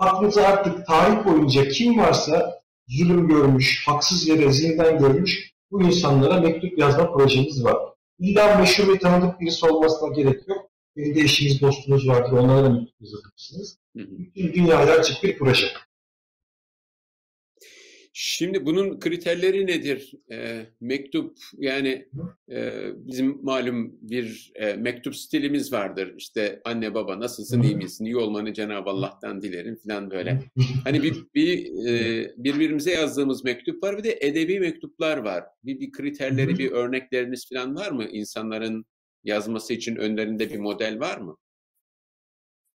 [0.00, 6.78] aklınıza artık tarih boyunca kim varsa zulüm görmüş, haksız yere zindan görmüş bu insanlara mektup
[6.78, 7.76] yazma projemiz var.
[8.18, 10.70] İlla meşhur ve tanıdık birisi olmasına gerek yok.
[10.96, 12.32] Benim de eşiniz, dostunuz vardır.
[12.32, 13.78] Onlara da mektup yazabilirsiniz.
[13.94, 15.66] Bütün dünyaya açık bir proje.
[18.12, 20.12] Şimdi bunun kriterleri nedir?
[20.32, 22.08] E, mektup yani
[22.50, 26.14] e, bizim malum bir e, mektup stilimiz vardır.
[26.16, 30.42] İşte anne baba nasılsın iyi misin iyi olmanı Cenab-ı Allah'tan dilerim falan böyle.
[30.84, 35.44] Hani bir, bir e, birbirimize yazdığımız mektup var bir de edebi mektuplar var.
[35.64, 38.04] Bir, bir kriterleri bir örnekleriniz falan var mı?
[38.04, 38.84] İnsanların
[39.24, 41.36] yazması için önlerinde bir model var mı?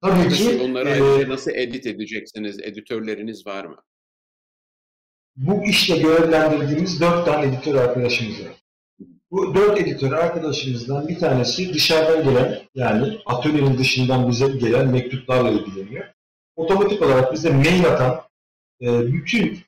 [0.03, 0.61] Tabii ki.
[0.63, 2.61] Onları e, nasıl edit edeceksiniz?
[2.61, 3.77] Editörleriniz var mı?
[5.37, 8.53] Bu işle görevlendirdiğimiz dört tane editör arkadaşımız var.
[9.31, 16.05] Bu dört editör arkadaşımızdan bir tanesi dışarıdan gelen yani atölyenin dışından bize gelen mektuplarla ilgileniyor.
[16.57, 18.21] Otomatik olarak bize mail atan
[18.83, 19.59] e, bütün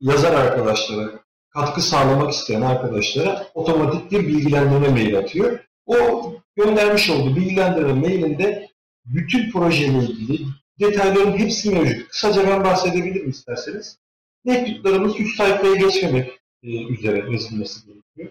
[0.00, 1.10] yazar arkadaşlara,
[1.50, 5.58] katkı sağlamak isteyen arkadaşlara otomatik bir bilgilendirme mail atıyor.
[5.86, 8.68] O göndermiş olduğu bilgilendirme mailinde
[9.04, 10.46] bütün projeyle ilgili
[10.80, 12.08] detayların hepsi mevcut.
[12.08, 13.98] Kısaca ben bahsedebilirim isterseniz
[14.44, 18.28] mektuplarımız 3 sayfaya geçmemek e, üzere yazılması gerekiyor.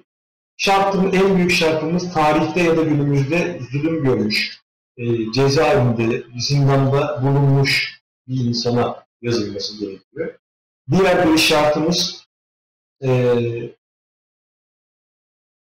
[0.58, 4.62] Şartımız, en büyük şartımız tarihte ya da günümüzde zulüm görmüş,
[4.98, 10.40] e, cezaevinde, zindanda bulunmuş bir insana yazılması gerekiyor.
[10.92, 12.28] Diğer bir şartımız
[13.04, 13.36] e,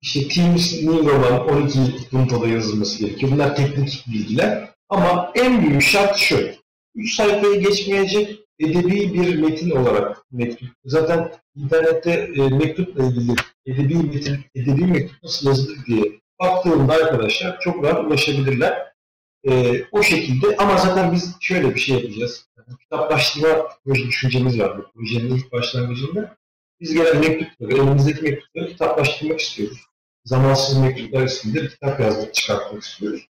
[0.02, 3.32] işte Teams New olan 12 puntoda yazılması gerekiyor.
[3.32, 4.74] Bunlar teknik bilgiler.
[4.88, 6.50] Ama en büyük şart şu.
[6.94, 10.68] 3 sayfayı geçmeyecek, edebi bir metin olarak mektup.
[10.84, 13.34] Zaten internette e, mektupla ilgili
[13.66, 18.92] edebi metin, edebi mektup nasıl yazılır diye baktığımda arkadaşlar çok rahat ulaşabilirler.
[19.48, 22.46] E, o şekilde ama zaten biz şöyle bir şey yapacağız.
[22.56, 26.36] Yani, kitaplaştırma proje düşüncemiz var bu projenin ilk başlangıcında.
[26.80, 29.78] Biz gelen mektupları, elimizdeki mektupları kitaplaştırmak istiyoruz.
[30.24, 33.26] Zamansız mektuplar isimli kitap yazmak, çıkartmak istiyoruz.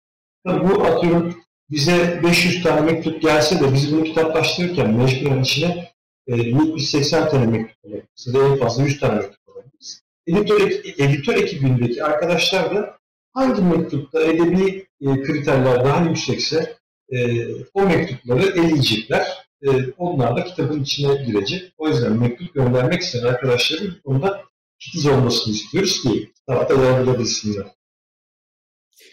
[0.45, 5.91] Tabii bu atıyorum bize 500 tane mektup gelse de biz bunu kitaplaştırırken mecburen içine
[6.27, 8.27] e, 70-80 tane mektup olabiliriz.
[8.27, 10.01] Ya da en fazla 100 tane mektup olabiliriz.
[10.27, 12.97] Editör, editör ekibindeki arkadaşlar da
[13.33, 16.77] hangi mektupta edebi e, kriterler daha yüksekse
[17.09, 19.27] e, o mektupları eleyecekler.
[19.65, 21.73] E, onlar da kitabın içine girecek.
[21.77, 24.41] O yüzden mektup göndermek isteyen arkadaşların bu konuda
[24.79, 27.65] titiz olmasını istiyoruz ki kitapta yargılabilsinler.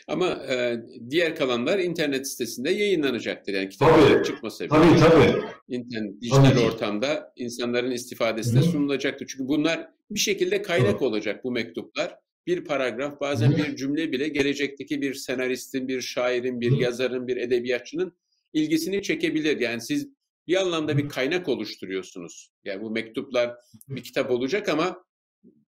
[0.08, 0.76] Ama e,
[1.10, 3.54] diğer kalanlar internet sitesinde yayınlanacaktır.
[3.54, 4.68] Yani kitap çıkmasa bile.
[4.68, 5.42] Tabii tabii.
[5.68, 6.60] İnternet, dijital tabii.
[6.60, 9.26] ortamda insanların istifadesine sunulacaktır.
[9.26, 12.16] Çünkü bunlar bir şekilde kaynak olacak bu mektuplar.
[12.46, 18.12] Bir paragraf, bazen bir cümle bile gelecekteki bir senaristin, bir şairin, bir yazarın, bir edebiyatçının
[18.52, 19.60] ilgisini çekebilir.
[19.60, 20.08] Yani siz
[20.46, 22.52] bir anlamda bir kaynak oluşturuyorsunuz.
[22.64, 23.54] Yani bu mektuplar
[23.88, 25.04] bir kitap olacak ama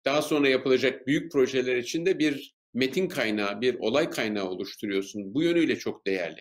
[0.05, 5.35] daha sonra yapılacak büyük projeler için de bir metin kaynağı, bir olay kaynağı oluşturuyorsun.
[5.35, 6.41] Bu yönüyle çok değerli.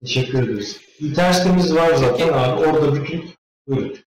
[0.00, 0.80] Teşekkür ederiz.
[1.00, 2.60] İnternet sitemiz var zaten abi.
[2.60, 3.24] Orada bütün...
[3.66, 3.98] Buyurun.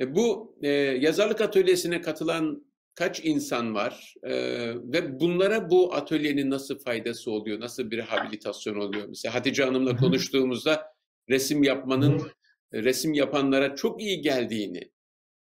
[0.00, 4.32] E, bu e, yazarlık atölyesine katılan kaç insan var e,
[4.74, 9.08] ve bunlara bu atölyenin nasıl faydası oluyor, nasıl bir rehabilitasyon oluyor?
[9.08, 10.86] Mesela Hatice Hanım'la konuştuğumuzda
[11.28, 12.30] resim yapmanın
[12.72, 14.90] resim yapanlara çok iyi geldiğini,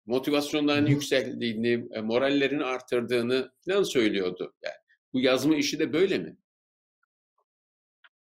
[0.05, 4.53] motivasyonlarını yükseldiğini, e, morallerini artırdığını falan söylüyordu.
[4.63, 4.75] Yani
[5.13, 6.37] bu yazma işi de böyle mi?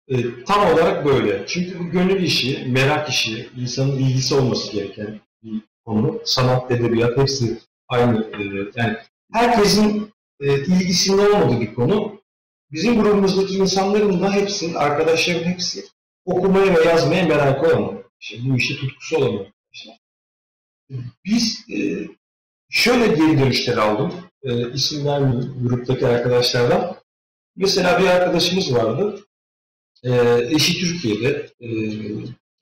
[0.08, 1.44] E, tam olarak böyle.
[1.46, 6.20] Çünkü bu gönül işi, merak işi, insanın ilgisi olması gereken bir konu.
[6.24, 7.58] Sanat, edebiyat hepsi
[7.88, 8.20] aynı.
[8.20, 8.96] E, yani
[9.32, 12.22] herkesin e, ilgisinde olmadığı bir konu.
[12.72, 15.84] Bizim grubumuzdaki insanların da hepsi, arkadaşların hepsi
[16.24, 18.02] okumaya ve yazmaya merakı olan.
[18.20, 20.01] İşte bu işe tutkusu olan arkadaşlar.
[21.24, 22.08] Biz e,
[22.70, 24.12] şöyle geri dönüşler aldım.
[24.42, 26.96] E, isim vermeyeyim gruptaki arkadaşlardan.
[27.56, 29.20] Mesela bir arkadaşımız vardı.
[30.04, 30.10] E,
[30.50, 31.48] eşi Türkiye'de.
[31.60, 31.68] E,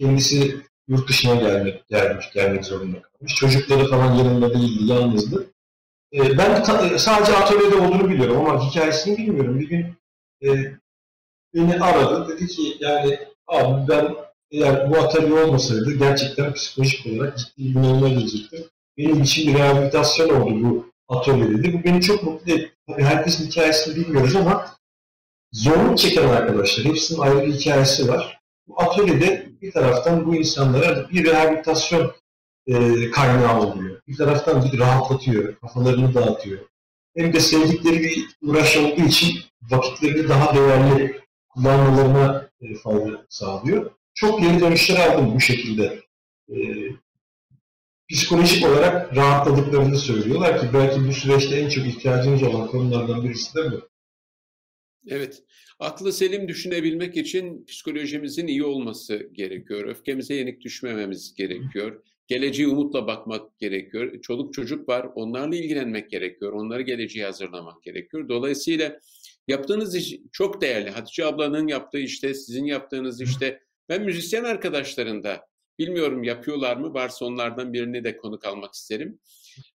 [0.00, 0.56] kendisi
[0.88, 3.34] yurt dışına gelmek, gelmiş, gelmek zorunda kalmış.
[3.34, 5.46] Çocukları falan yanında değildi, yalnızdı.
[6.12, 6.62] Ben
[6.96, 9.60] sadece atölyede olduğunu biliyorum ama hikayesini bilmiyorum.
[9.60, 9.96] Bir gün
[11.54, 12.28] beni aradı.
[12.28, 14.14] Dedi ki yani abi ben
[14.50, 18.64] eğer bu atölye olmasaydı gerçekten psikolojik olarak ciddi bir bunalıma girecektim.
[18.98, 21.72] Benim için bir rehabilitasyon oldu bu atölye dedi.
[21.72, 22.72] Bu beni çok mutlu etti.
[22.88, 24.66] Tabii herkesin hikayesini bilmiyoruz ama
[25.52, 28.40] zorluk çeken arkadaşlar, hepsinin ayrı bir hikayesi var.
[28.66, 32.12] Bu atölyede bir taraftan bu insanlara bir rehabilitasyon
[32.66, 34.00] e, kaynağı oluyor.
[34.08, 36.58] Bir taraftan bir rahatlatıyor, kafalarını dağıtıyor.
[37.16, 43.90] Hem de sevdikleri bir uğraş olduğu için vakitlerini daha değerli kullanmalarına e, fayda sağlıyor.
[44.14, 46.00] Çok geri dönüşler aldım bu şekilde.
[46.48, 46.56] E,
[48.10, 53.72] psikolojik olarak rahatladıklarını söylüyorlar ki belki bu süreçte en çok ihtiyacımız olan konulardan birisi de
[53.72, 53.90] bu.
[55.08, 55.42] Evet,
[55.78, 59.84] aklı selim düşünebilmek için psikolojimizin iyi olması gerekiyor.
[59.88, 62.02] Öfkemize yenik düşmememiz gerekiyor.
[62.26, 64.20] Geleceği umutla bakmak gerekiyor.
[64.22, 66.52] Çoluk çocuk var, onlarla ilgilenmek gerekiyor.
[66.52, 68.28] Onları geleceğe hazırlamak gerekiyor.
[68.28, 69.00] Dolayısıyla
[69.48, 70.90] yaptığınız iş çok değerli.
[70.90, 73.60] Hatice ablanın yaptığı işte, sizin yaptığınız işte.
[73.90, 75.46] Ben müzisyen arkadaşlarında
[75.79, 76.94] bilmiyorum yapıyorlar mı?
[76.94, 79.20] Varsa onlardan birini de konuk almak isterim.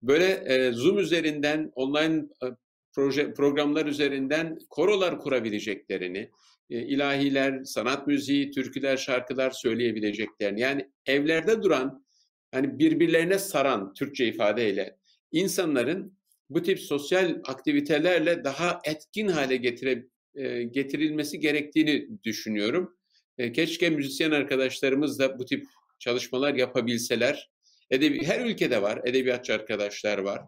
[0.02, 2.46] Böyle e, Zoom üzerinden online e,
[2.94, 6.30] proje programlar üzerinden korolar kurabileceklerini,
[6.70, 12.04] e, ilahiler, sanat müziği, türküler, şarkılar söyleyebileceklerini yani evlerde duran
[12.50, 14.96] hani birbirlerine saran Türkçe ifadeyle
[15.30, 16.18] insanların
[16.50, 22.96] bu tip sosyal aktivitelerle daha etkin hale getire, e, getirilmesi gerektiğini düşünüyorum.
[23.42, 25.66] E, keşke müzisyen arkadaşlarımız da bu tip
[25.98, 27.50] çalışmalar yapabilseler.
[27.90, 30.42] Edebi, her ülkede var, edebiyatçı arkadaşlar var.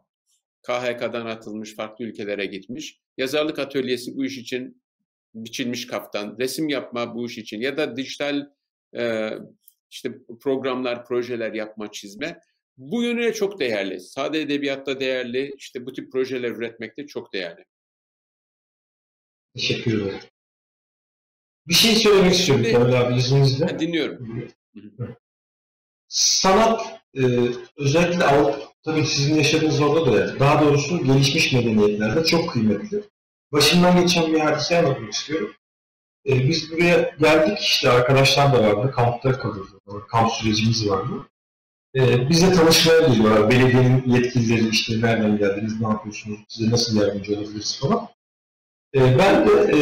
[0.63, 3.01] KHK'dan atılmış, farklı ülkelere gitmiş.
[3.17, 4.83] Yazarlık atölyesi bu iş için
[5.35, 6.37] biçilmiş kaftan.
[6.39, 8.47] Resim yapma bu iş için ya da dijital
[8.97, 9.31] e,
[9.91, 12.41] işte programlar, projeler yapma, çizme.
[12.77, 14.01] Bu yönüne çok değerli.
[14.01, 17.65] Sade edebiyatta değerli, işte bu tip projeler üretmekte çok değerli.
[19.55, 20.21] Teşekkür ederim.
[21.69, 23.79] Bir şey söylemek istiyorum Kemal abi izninizle.
[23.79, 24.49] Dinliyorum.
[26.09, 26.81] Sanat
[27.15, 27.23] e,
[27.77, 30.41] özellikle Avrupa tabii sizin yaşadığınız orada da yani.
[30.41, 33.03] Daha doğrusu gelişmiş medeniyetlerde çok kıymetli.
[33.53, 35.55] Başımdan geçen bir hadise anlatmak istiyorum.
[36.27, 38.93] Ee, biz buraya geldik işte arkadaşlar da vardı.
[38.93, 40.07] Kampta kalıyordu.
[40.11, 41.29] Kamp sürecimiz vardı.
[41.95, 43.51] Ee, bize tanışmaya geliyorlar.
[43.51, 48.09] Belediyenin yetkilileri işte nereden geldiniz, ne yapıyorsunuz, size nasıl yardımcı olabiliriz falan.
[48.95, 49.81] Ee, ben de e,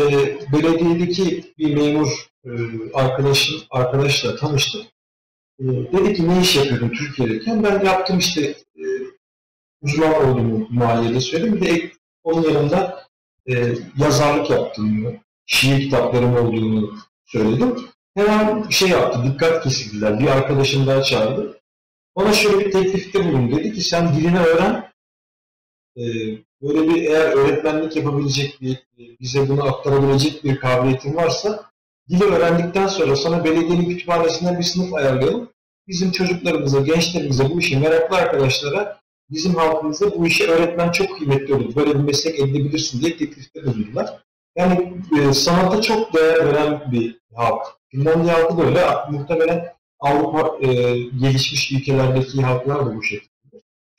[0.53, 2.51] belediyedeki bir memur e,
[2.95, 4.83] arkadaşım, arkadaşla tanıştım.
[5.61, 7.65] E, dedi ki ne iş yapıyordun Türkiye'deyken?
[7.65, 8.41] Ben yaptım işte
[8.77, 8.85] e,
[9.83, 11.61] uzman olduğumu maliyede söyledim.
[11.61, 11.93] Bir de
[12.25, 13.07] onun yanında
[13.51, 15.13] e, yazarlık yaptığımı,
[15.47, 17.77] şiir kitaplarım olduğunu söyledim.
[18.17, 20.21] Hemen şey yaptı, dikkat kesildiler.
[20.21, 21.61] Bir arkadaşım daha çağırdı.
[22.15, 23.51] Ona şöyle bir teklifte bulun.
[23.51, 24.92] Dedi ki sen dilini öğren.
[25.97, 26.03] E,
[26.63, 28.87] böyle bir eğer öğretmenlik yapabilecek bir,
[29.21, 31.71] bize bunu aktarabilecek bir kabiliyetin varsa
[32.09, 35.49] dili öğrendikten sonra sana belediyenin kütüphanesinden bir sınıf ayarlayalım.
[35.89, 39.01] Bizim çocuklarımıza, gençlerimize, bu işi meraklı arkadaşlara
[39.31, 41.75] bizim halkımızda bu işi öğretmen çok kıymetli olur.
[41.77, 44.23] Böyle bir meslek edinebilirsin diye teklifte bulundular.
[44.57, 47.63] Yani e, sanata çok değer veren bir halk.
[47.89, 48.87] Finlandiya halkı da öyle.
[49.11, 50.69] Muhtemelen Avrupa e,
[50.99, 53.32] gelişmiş ülkelerdeki halklar da bu şekilde.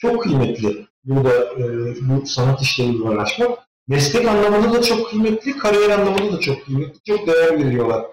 [0.04, 3.60] Çok kıymetli burada e, bu sanat işleriyle uğraşmak.
[3.88, 7.00] Meslek anlamında da çok kıymetli, kariyer anlamında da çok kıymetli.
[7.08, 8.06] Çok değer veriyorlar.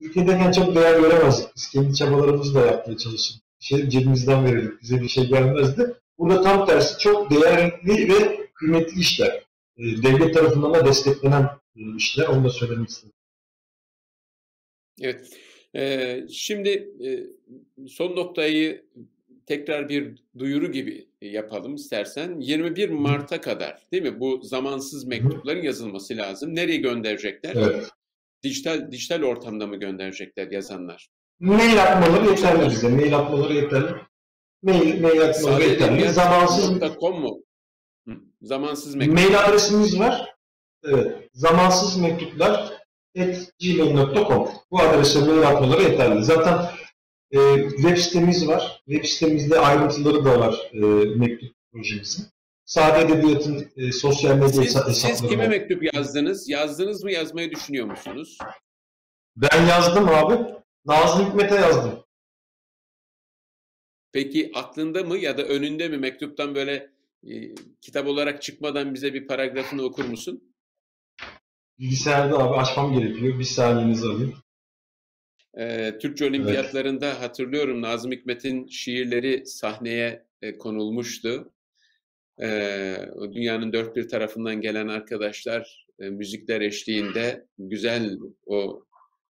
[0.00, 1.56] Ülkedeyken çok değer göremezdik.
[1.56, 3.42] Biz kendi çabalarımızla yapmaya çalıştık.
[3.60, 4.82] Şey cebimizden verirdik.
[4.82, 5.94] Bize bir şey gelmezdi.
[6.18, 9.46] Burada tam tersi çok değerli ve kıymetli işler.
[9.76, 12.26] E, devlet tarafından da desteklenen e, işler.
[12.26, 13.14] Onu da söylemek istedim.
[15.00, 15.38] Evet.
[15.76, 16.68] Ee, şimdi
[17.04, 17.08] e,
[17.88, 18.84] son noktayı
[19.52, 22.40] tekrar bir duyuru gibi yapalım istersen.
[22.40, 24.20] 21 Mart'a kadar değil mi?
[24.20, 26.54] Bu zamansız mektupların yazılması lazım.
[26.54, 27.54] Nereye gönderecekler?
[27.56, 27.90] Evet.
[28.42, 31.08] Dijital dijital ortamda mı gönderecekler yazanlar?
[31.40, 32.88] Mail atmaları yeterli bize.
[32.88, 33.94] Mail atmaları yeterli.
[34.62, 36.08] mail, mail atmanız yeterli.
[36.08, 37.44] Zamansız .com mu?
[38.42, 39.14] Zamansız mektup.
[39.14, 40.34] Mail adresimiz var.
[40.84, 41.28] Evet.
[41.32, 42.72] Zamansız mektuplar
[43.60, 46.24] gmail.com Bu adrese mail atmaları yeterli.
[46.24, 46.58] Zaten
[47.32, 47.38] e,
[47.76, 48.82] web sitemiz var.
[48.86, 50.78] Web sitemizde ayrıntıları da var e,
[51.18, 52.26] mektup projemizin.
[52.64, 55.48] Sade Edebiyat'ın e, sosyal medya siz, hesapları Siz kime var.
[55.48, 56.48] mektup yazdınız?
[56.48, 58.38] Yazdınız mı yazmayı düşünüyor musunuz?
[59.36, 60.44] Ben yazdım abi.
[60.84, 62.04] Nazlı Hikmet'e yazdım.
[64.12, 66.90] Peki aklında mı ya da önünde mi mektuptan böyle
[67.26, 70.54] e, kitap olarak çıkmadan bize bir paragrafını okur musun?
[71.78, 73.38] Bilgisayarda abi açmam gerekiyor.
[73.38, 74.34] Bir saniyenizi alayım.
[75.58, 77.20] E, Türkçe olimpiyatlarında evet.
[77.20, 81.52] hatırlıyorum Nazım Hikmet'in şiirleri sahneye e, konulmuştu.
[82.42, 82.96] E,
[83.32, 88.84] dünyanın dört bir tarafından gelen arkadaşlar e, müzikler eşliğinde güzel o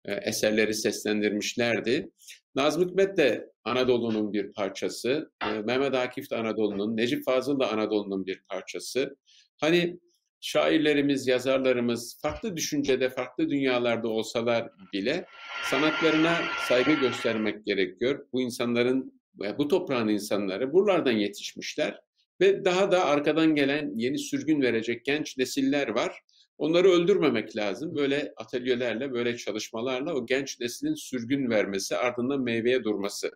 [0.05, 2.11] e, eserleri seslendirmişlerdi.
[2.55, 8.25] Nazım Hikmet de Anadolu'nun bir parçası, e, Mehmet Akif de Anadolu'nun, Necip Fazıl da Anadolu'nun
[8.25, 9.15] bir parçası.
[9.57, 9.99] Hani
[10.41, 15.25] şairlerimiz, yazarlarımız farklı düşüncede, farklı dünyalarda olsalar bile
[15.69, 16.35] sanatlarına
[16.67, 18.25] saygı göstermek gerekiyor.
[18.33, 19.21] Bu insanların,
[19.57, 21.99] bu toprağın insanları buralardan yetişmişler
[22.41, 26.21] ve daha da arkadan gelen yeni sürgün verecek genç nesiller var.
[26.57, 27.95] Onları öldürmemek lazım.
[27.95, 33.31] Böyle atölyelerle, böyle çalışmalarla o genç neslin sürgün vermesi, ardından meyveye durması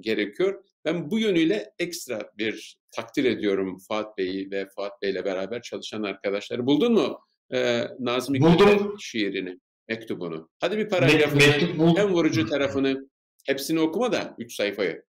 [0.00, 0.64] gerekiyor.
[0.86, 6.66] Ben bu yönüyle ekstra bir takdir ediyorum Fuat Bey'i ve Fuat Bey'le beraber çalışan arkadaşları.
[6.66, 7.18] Buldun mu
[7.52, 9.58] e, Nazım Hikmet'in şiirini,
[9.88, 10.48] mektubunu?
[10.60, 13.08] Hadi bir paragrafını, Me- en vurucu tarafını,
[13.46, 15.02] hepsini okuma da 3 sayfayı.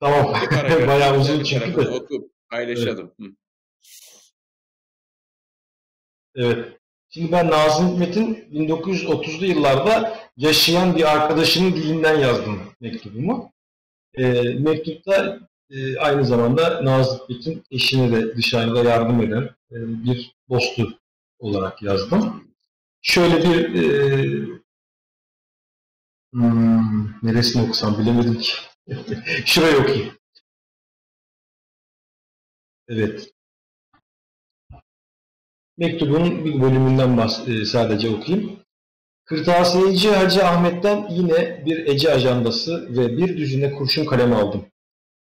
[0.00, 0.34] Tamam,
[0.86, 1.88] bayağı uzun çünkü de.
[1.88, 3.14] Oku, paylaşalım.
[6.34, 6.56] Evet.
[6.56, 6.78] evet.
[7.10, 13.53] Şimdi ben Nazım Hikmet'in 1930'lu yıllarda yaşayan bir arkadaşının dilinden yazdım mektubumu.
[14.18, 15.38] E, mektupta
[15.70, 20.98] e, aynı zamanda Nazım Hikmet'in eşine de dışarıda yardım eden e, bir dostu
[21.38, 22.44] olarak yazdım.
[23.02, 24.48] Şöyle bir e,
[26.32, 28.52] hmm, neresini okusam bilemedim ki.
[29.46, 30.14] Şurayı okuyayım.
[32.88, 33.30] Evet.
[35.78, 38.63] Mektubun bir bölümünden bahs- e, sadece okuyayım.
[39.24, 44.66] Kırtasiyeci Hacı Ahmet'ten yine bir Ece ajandası ve bir düzine kurşun kalem aldım.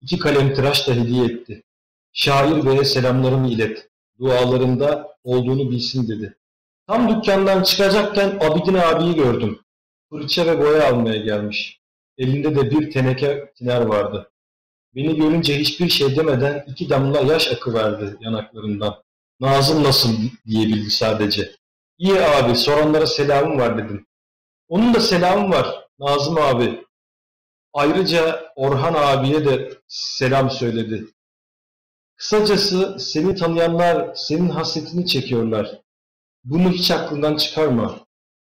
[0.00, 1.62] İki kalem tıraş da hediye etti.
[2.12, 3.88] Şair beye selamlarımı ilet.
[4.18, 6.36] Dualarında olduğunu bilsin dedi.
[6.86, 9.60] Tam dükkandan çıkacakken Abidin abiyi gördüm.
[10.10, 11.80] Fırça ve boya almaya gelmiş.
[12.18, 14.30] Elinde de bir teneke tiner vardı.
[14.94, 19.02] Beni görünce hiçbir şey demeden iki damla yaş akıverdi yanaklarından.
[19.40, 20.14] Nazım nasıl
[20.46, 21.59] diyebildi sadece.
[22.00, 24.06] İyi abi, soranlara selamım var dedim.
[24.68, 26.84] Onun da selamı var, Nazım abi.
[27.72, 31.06] Ayrıca Orhan abiye de selam söyledi.
[32.16, 35.80] Kısacası seni tanıyanlar senin hasretini çekiyorlar.
[36.44, 38.06] Bunu hiç aklından çıkarma.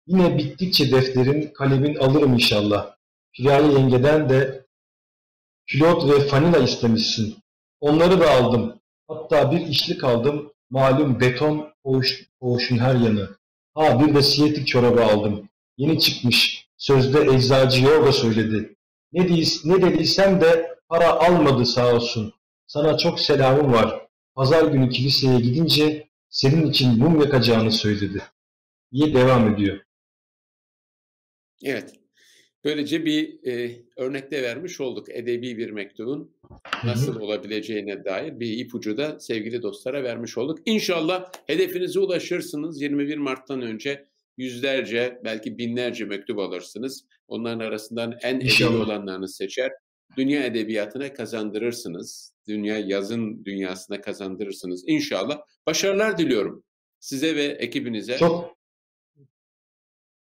[0.08, 2.96] Yine bittikçe defterin, kalemin alırım inşallah.
[3.34, 4.66] Piraye yengeden de
[5.68, 7.38] külot ve fanila istemişsin.
[7.80, 8.80] Onları da aldım.
[9.08, 10.55] Hatta bir işlik aldım.
[10.70, 13.38] Malum beton koğuş, koğuşun her yanı.
[13.74, 15.50] Ha bir de siyetik çorabı aldım.
[15.78, 16.68] Yeni çıkmış.
[16.78, 18.76] Sözde eczacı yoga söyledi.
[19.12, 22.34] Ne, deyiz, ne dediysem de para almadı sağ olsun.
[22.68, 24.08] Sana çok selamım var.
[24.36, 28.22] Pazar günü kiliseye gidince senin için mum yakacağını söyledi.
[28.92, 29.80] diye devam ediyor.
[31.64, 32.05] Evet.
[32.66, 36.36] Böylece bir e, örnekte vermiş olduk edebi bir mektubun
[36.84, 40.60] nasıl olabileceğine dair bir ipucu da sevgili dostlara vermiş olduk.
[40.66, 42.82] İnşallah hedefinize ulaşırsınız.
[42.82, 44.06] 21 Mart'tan önce
[44.38, 47.06] yüzlerce belki binlerce mektup alırsınız.
[47.28, 49.72] Onların arasından en edebi olanlarını seçer.
[50.18, 52.34] Dünya edebiyatına kazandırırsınız.
[52.48, 54.84] Dünya yazın dünyasına kazandırırsınız.
[54.88, 55.42] İnşallah.
[55.68, 56.64] Başarılar diliyorum
[57.00, 58.18] size ve ekibinize.
[58.18, 58.56] Çok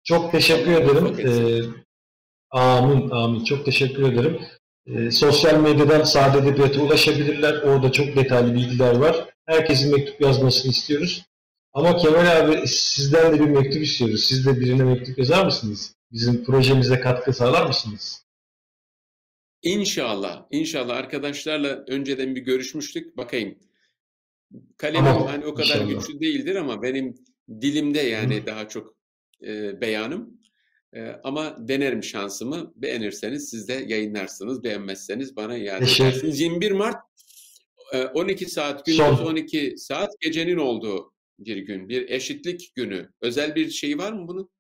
[0.05, 1.29] çok teşekkür ederim.
[1.29, 1.92] Ee,
[2.53, 3.45] Amin, amin.
[3.45, 4.41] Çok teşekkür ederim.
[4.87, 7.63] E, sosyal medyadan Sade Edebiyat'a ulaşabilirler.
[7.63, 9.29] Orada çok detaylı bilgiler var.
[9.47, 11.25] Herkesin mektup yazmasını istiyoruz.
[11.73, 14.25] Ama Kemal abi sizden de bir mektup istiyoruz.
[14.25, 15.95] Siz de birine mektup yazar mısınız?
[16.13, 18.25] Bizim projemize katkı sağlar mısınız?
[19.63, 20.47] İnşallah.
[20.51, 23.17] İnşallah arkadaşlarla önceden bir görüşmüştük.
[23.17, 23.59] Bakayım.
[24.77, 25.89] Kalemim ama, hani o kadar inşallah.
[25.89, 27.15] güçlü değildir ama benim
[27.61, 28.47] dilimde yani Hı.
[28.47, 28.95] daha çok
[29.43, 30.42] e, beyanım.
[30.97, 32.73] Ee, ama denerim şansımı.
[32.77, 34.65] Beğenirseniz siz de yayınlarsınız.
[34.65, 36.41] Beğenmezseniz bana iade edersiniz.
[36.41, 36.97] 21 Mart
[38.15, 39.27] 12 e, saat gündüz Son.
[39.27, 41.89] 12 saat gecenin olduğu bir gün.
[41.89, 43.11] Bir eşitlik günü.
[43.21, 44.51] Özel bir şey var mı bunun?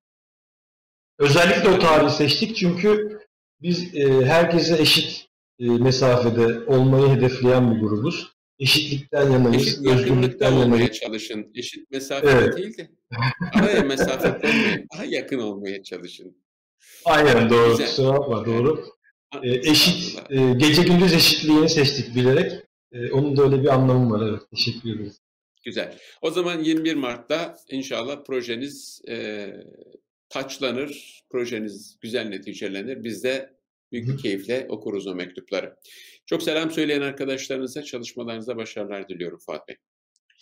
[1.18, 3.20] Özellikle o tarihi seçtik çünkü
[3.62, 5.26] biz e, herkese eşit
[5.58, 8.32] e, mesafede olmayı hedefleyen bir grubuz.
[8.62, 11.52] Eşitlikten yanayız, Eşit özgürlükten olmaya çalışın.
[11.54, 12.56] Eşit mesafede Evet.
[12.56, 12.90] değil de
[13.54, 14.86] araya mesafe koymayın.
[14.94, 16.36] Daha yakın olmaya çalışın.
[17.04, 17.70] Aynen doğru.
[17.70, 17.86] Güzel.
[17.86, 18.84] Kusura bakma doğru.
[19.42, 22.52] E, eşit, e, gece gündüz eşitliğini seçtik bilerek.
[22.92, 24.28] E, onun da öyle bir anlamı var.
[24.28, 25.20] Evet, teşekkür ederiz.
[25.64, 25.98] Güzel.
[26.22, 29.46] O zaman 21 Mart'ta inşallah projeniz e,
[30.28, 33.04] taçlanır, projeniz güzel neticelenir.
[33.04, 33.52] Biz de
[33.92, 35.76] büyük bir keyifle okuruz o mektupları.
[36.26, 39.76] Çok selam söyleyen arkadaşlarınıza, çalışmalarınıza başarılar diliyorum Fuat Bey.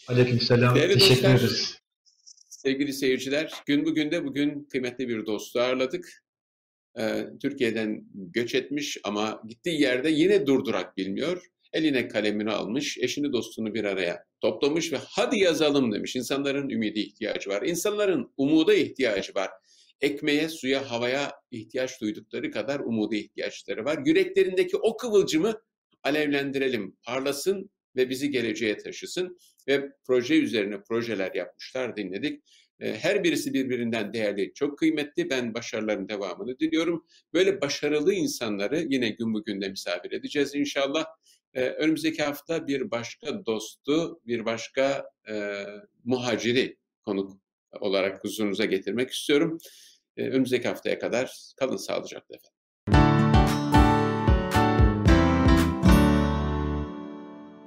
[0.09, 0.75] Aleykümselam.
[0.75, 1.79] Değerli Teşekkür dostlar, ederiz.
[2.49, 6.23] Sevgili seyirciler, gün bugün de bugün kıymetli bir dostu ağırladık.
[6.99, 11.47] Ee, Türkiye'den göç etmiş ama gittiği yerde yine durdurak bilmiyor.
[11.73, 16.17] Eline kalemini almış, eşini dostunu bir araya toplamış ve hadi yazalım demiş.
[16.17, 17.63] İnsanların ümidi ihtiyacı var.
[17.63, 19.51] İnsanların umuda ihtiyacı var.
[20.01, 23.99] Ekmeğe, suya, havaya ihtiyaç duydukları kadar umuda ihtiyaçları var.
[24.05, 25.61] Yüreklerindeki o kıvılcımı
[26.03, 29.39] alevlendirelim, parlasın ve bizi geleceğe taşısın.
[29.69, 32.43] Ve proje üzerine projeler yapmışlar, dinledik.
[32.81, 35.31] E, Her birisi birbirinden değerli, çok kıymetli.
[35.31, 37.07] Ben başarıların devamını diliyorum.
[37.35, 41.07] Böyle başarılı insanları yine gün bugün de misafir edeceğiz inşallah.
[41.55, 45.65] Ee, önümüzdeki hafta bir başka dostu, bir başka e,
[46.05, 47.41] muhaciri konuk
[47.81, 49.59] olarak huzurunuza getirmek istiyorum.
[50.17, 52.60] Ee, önümüzdeki haftaya kadar kalın sağlıcakla efendim.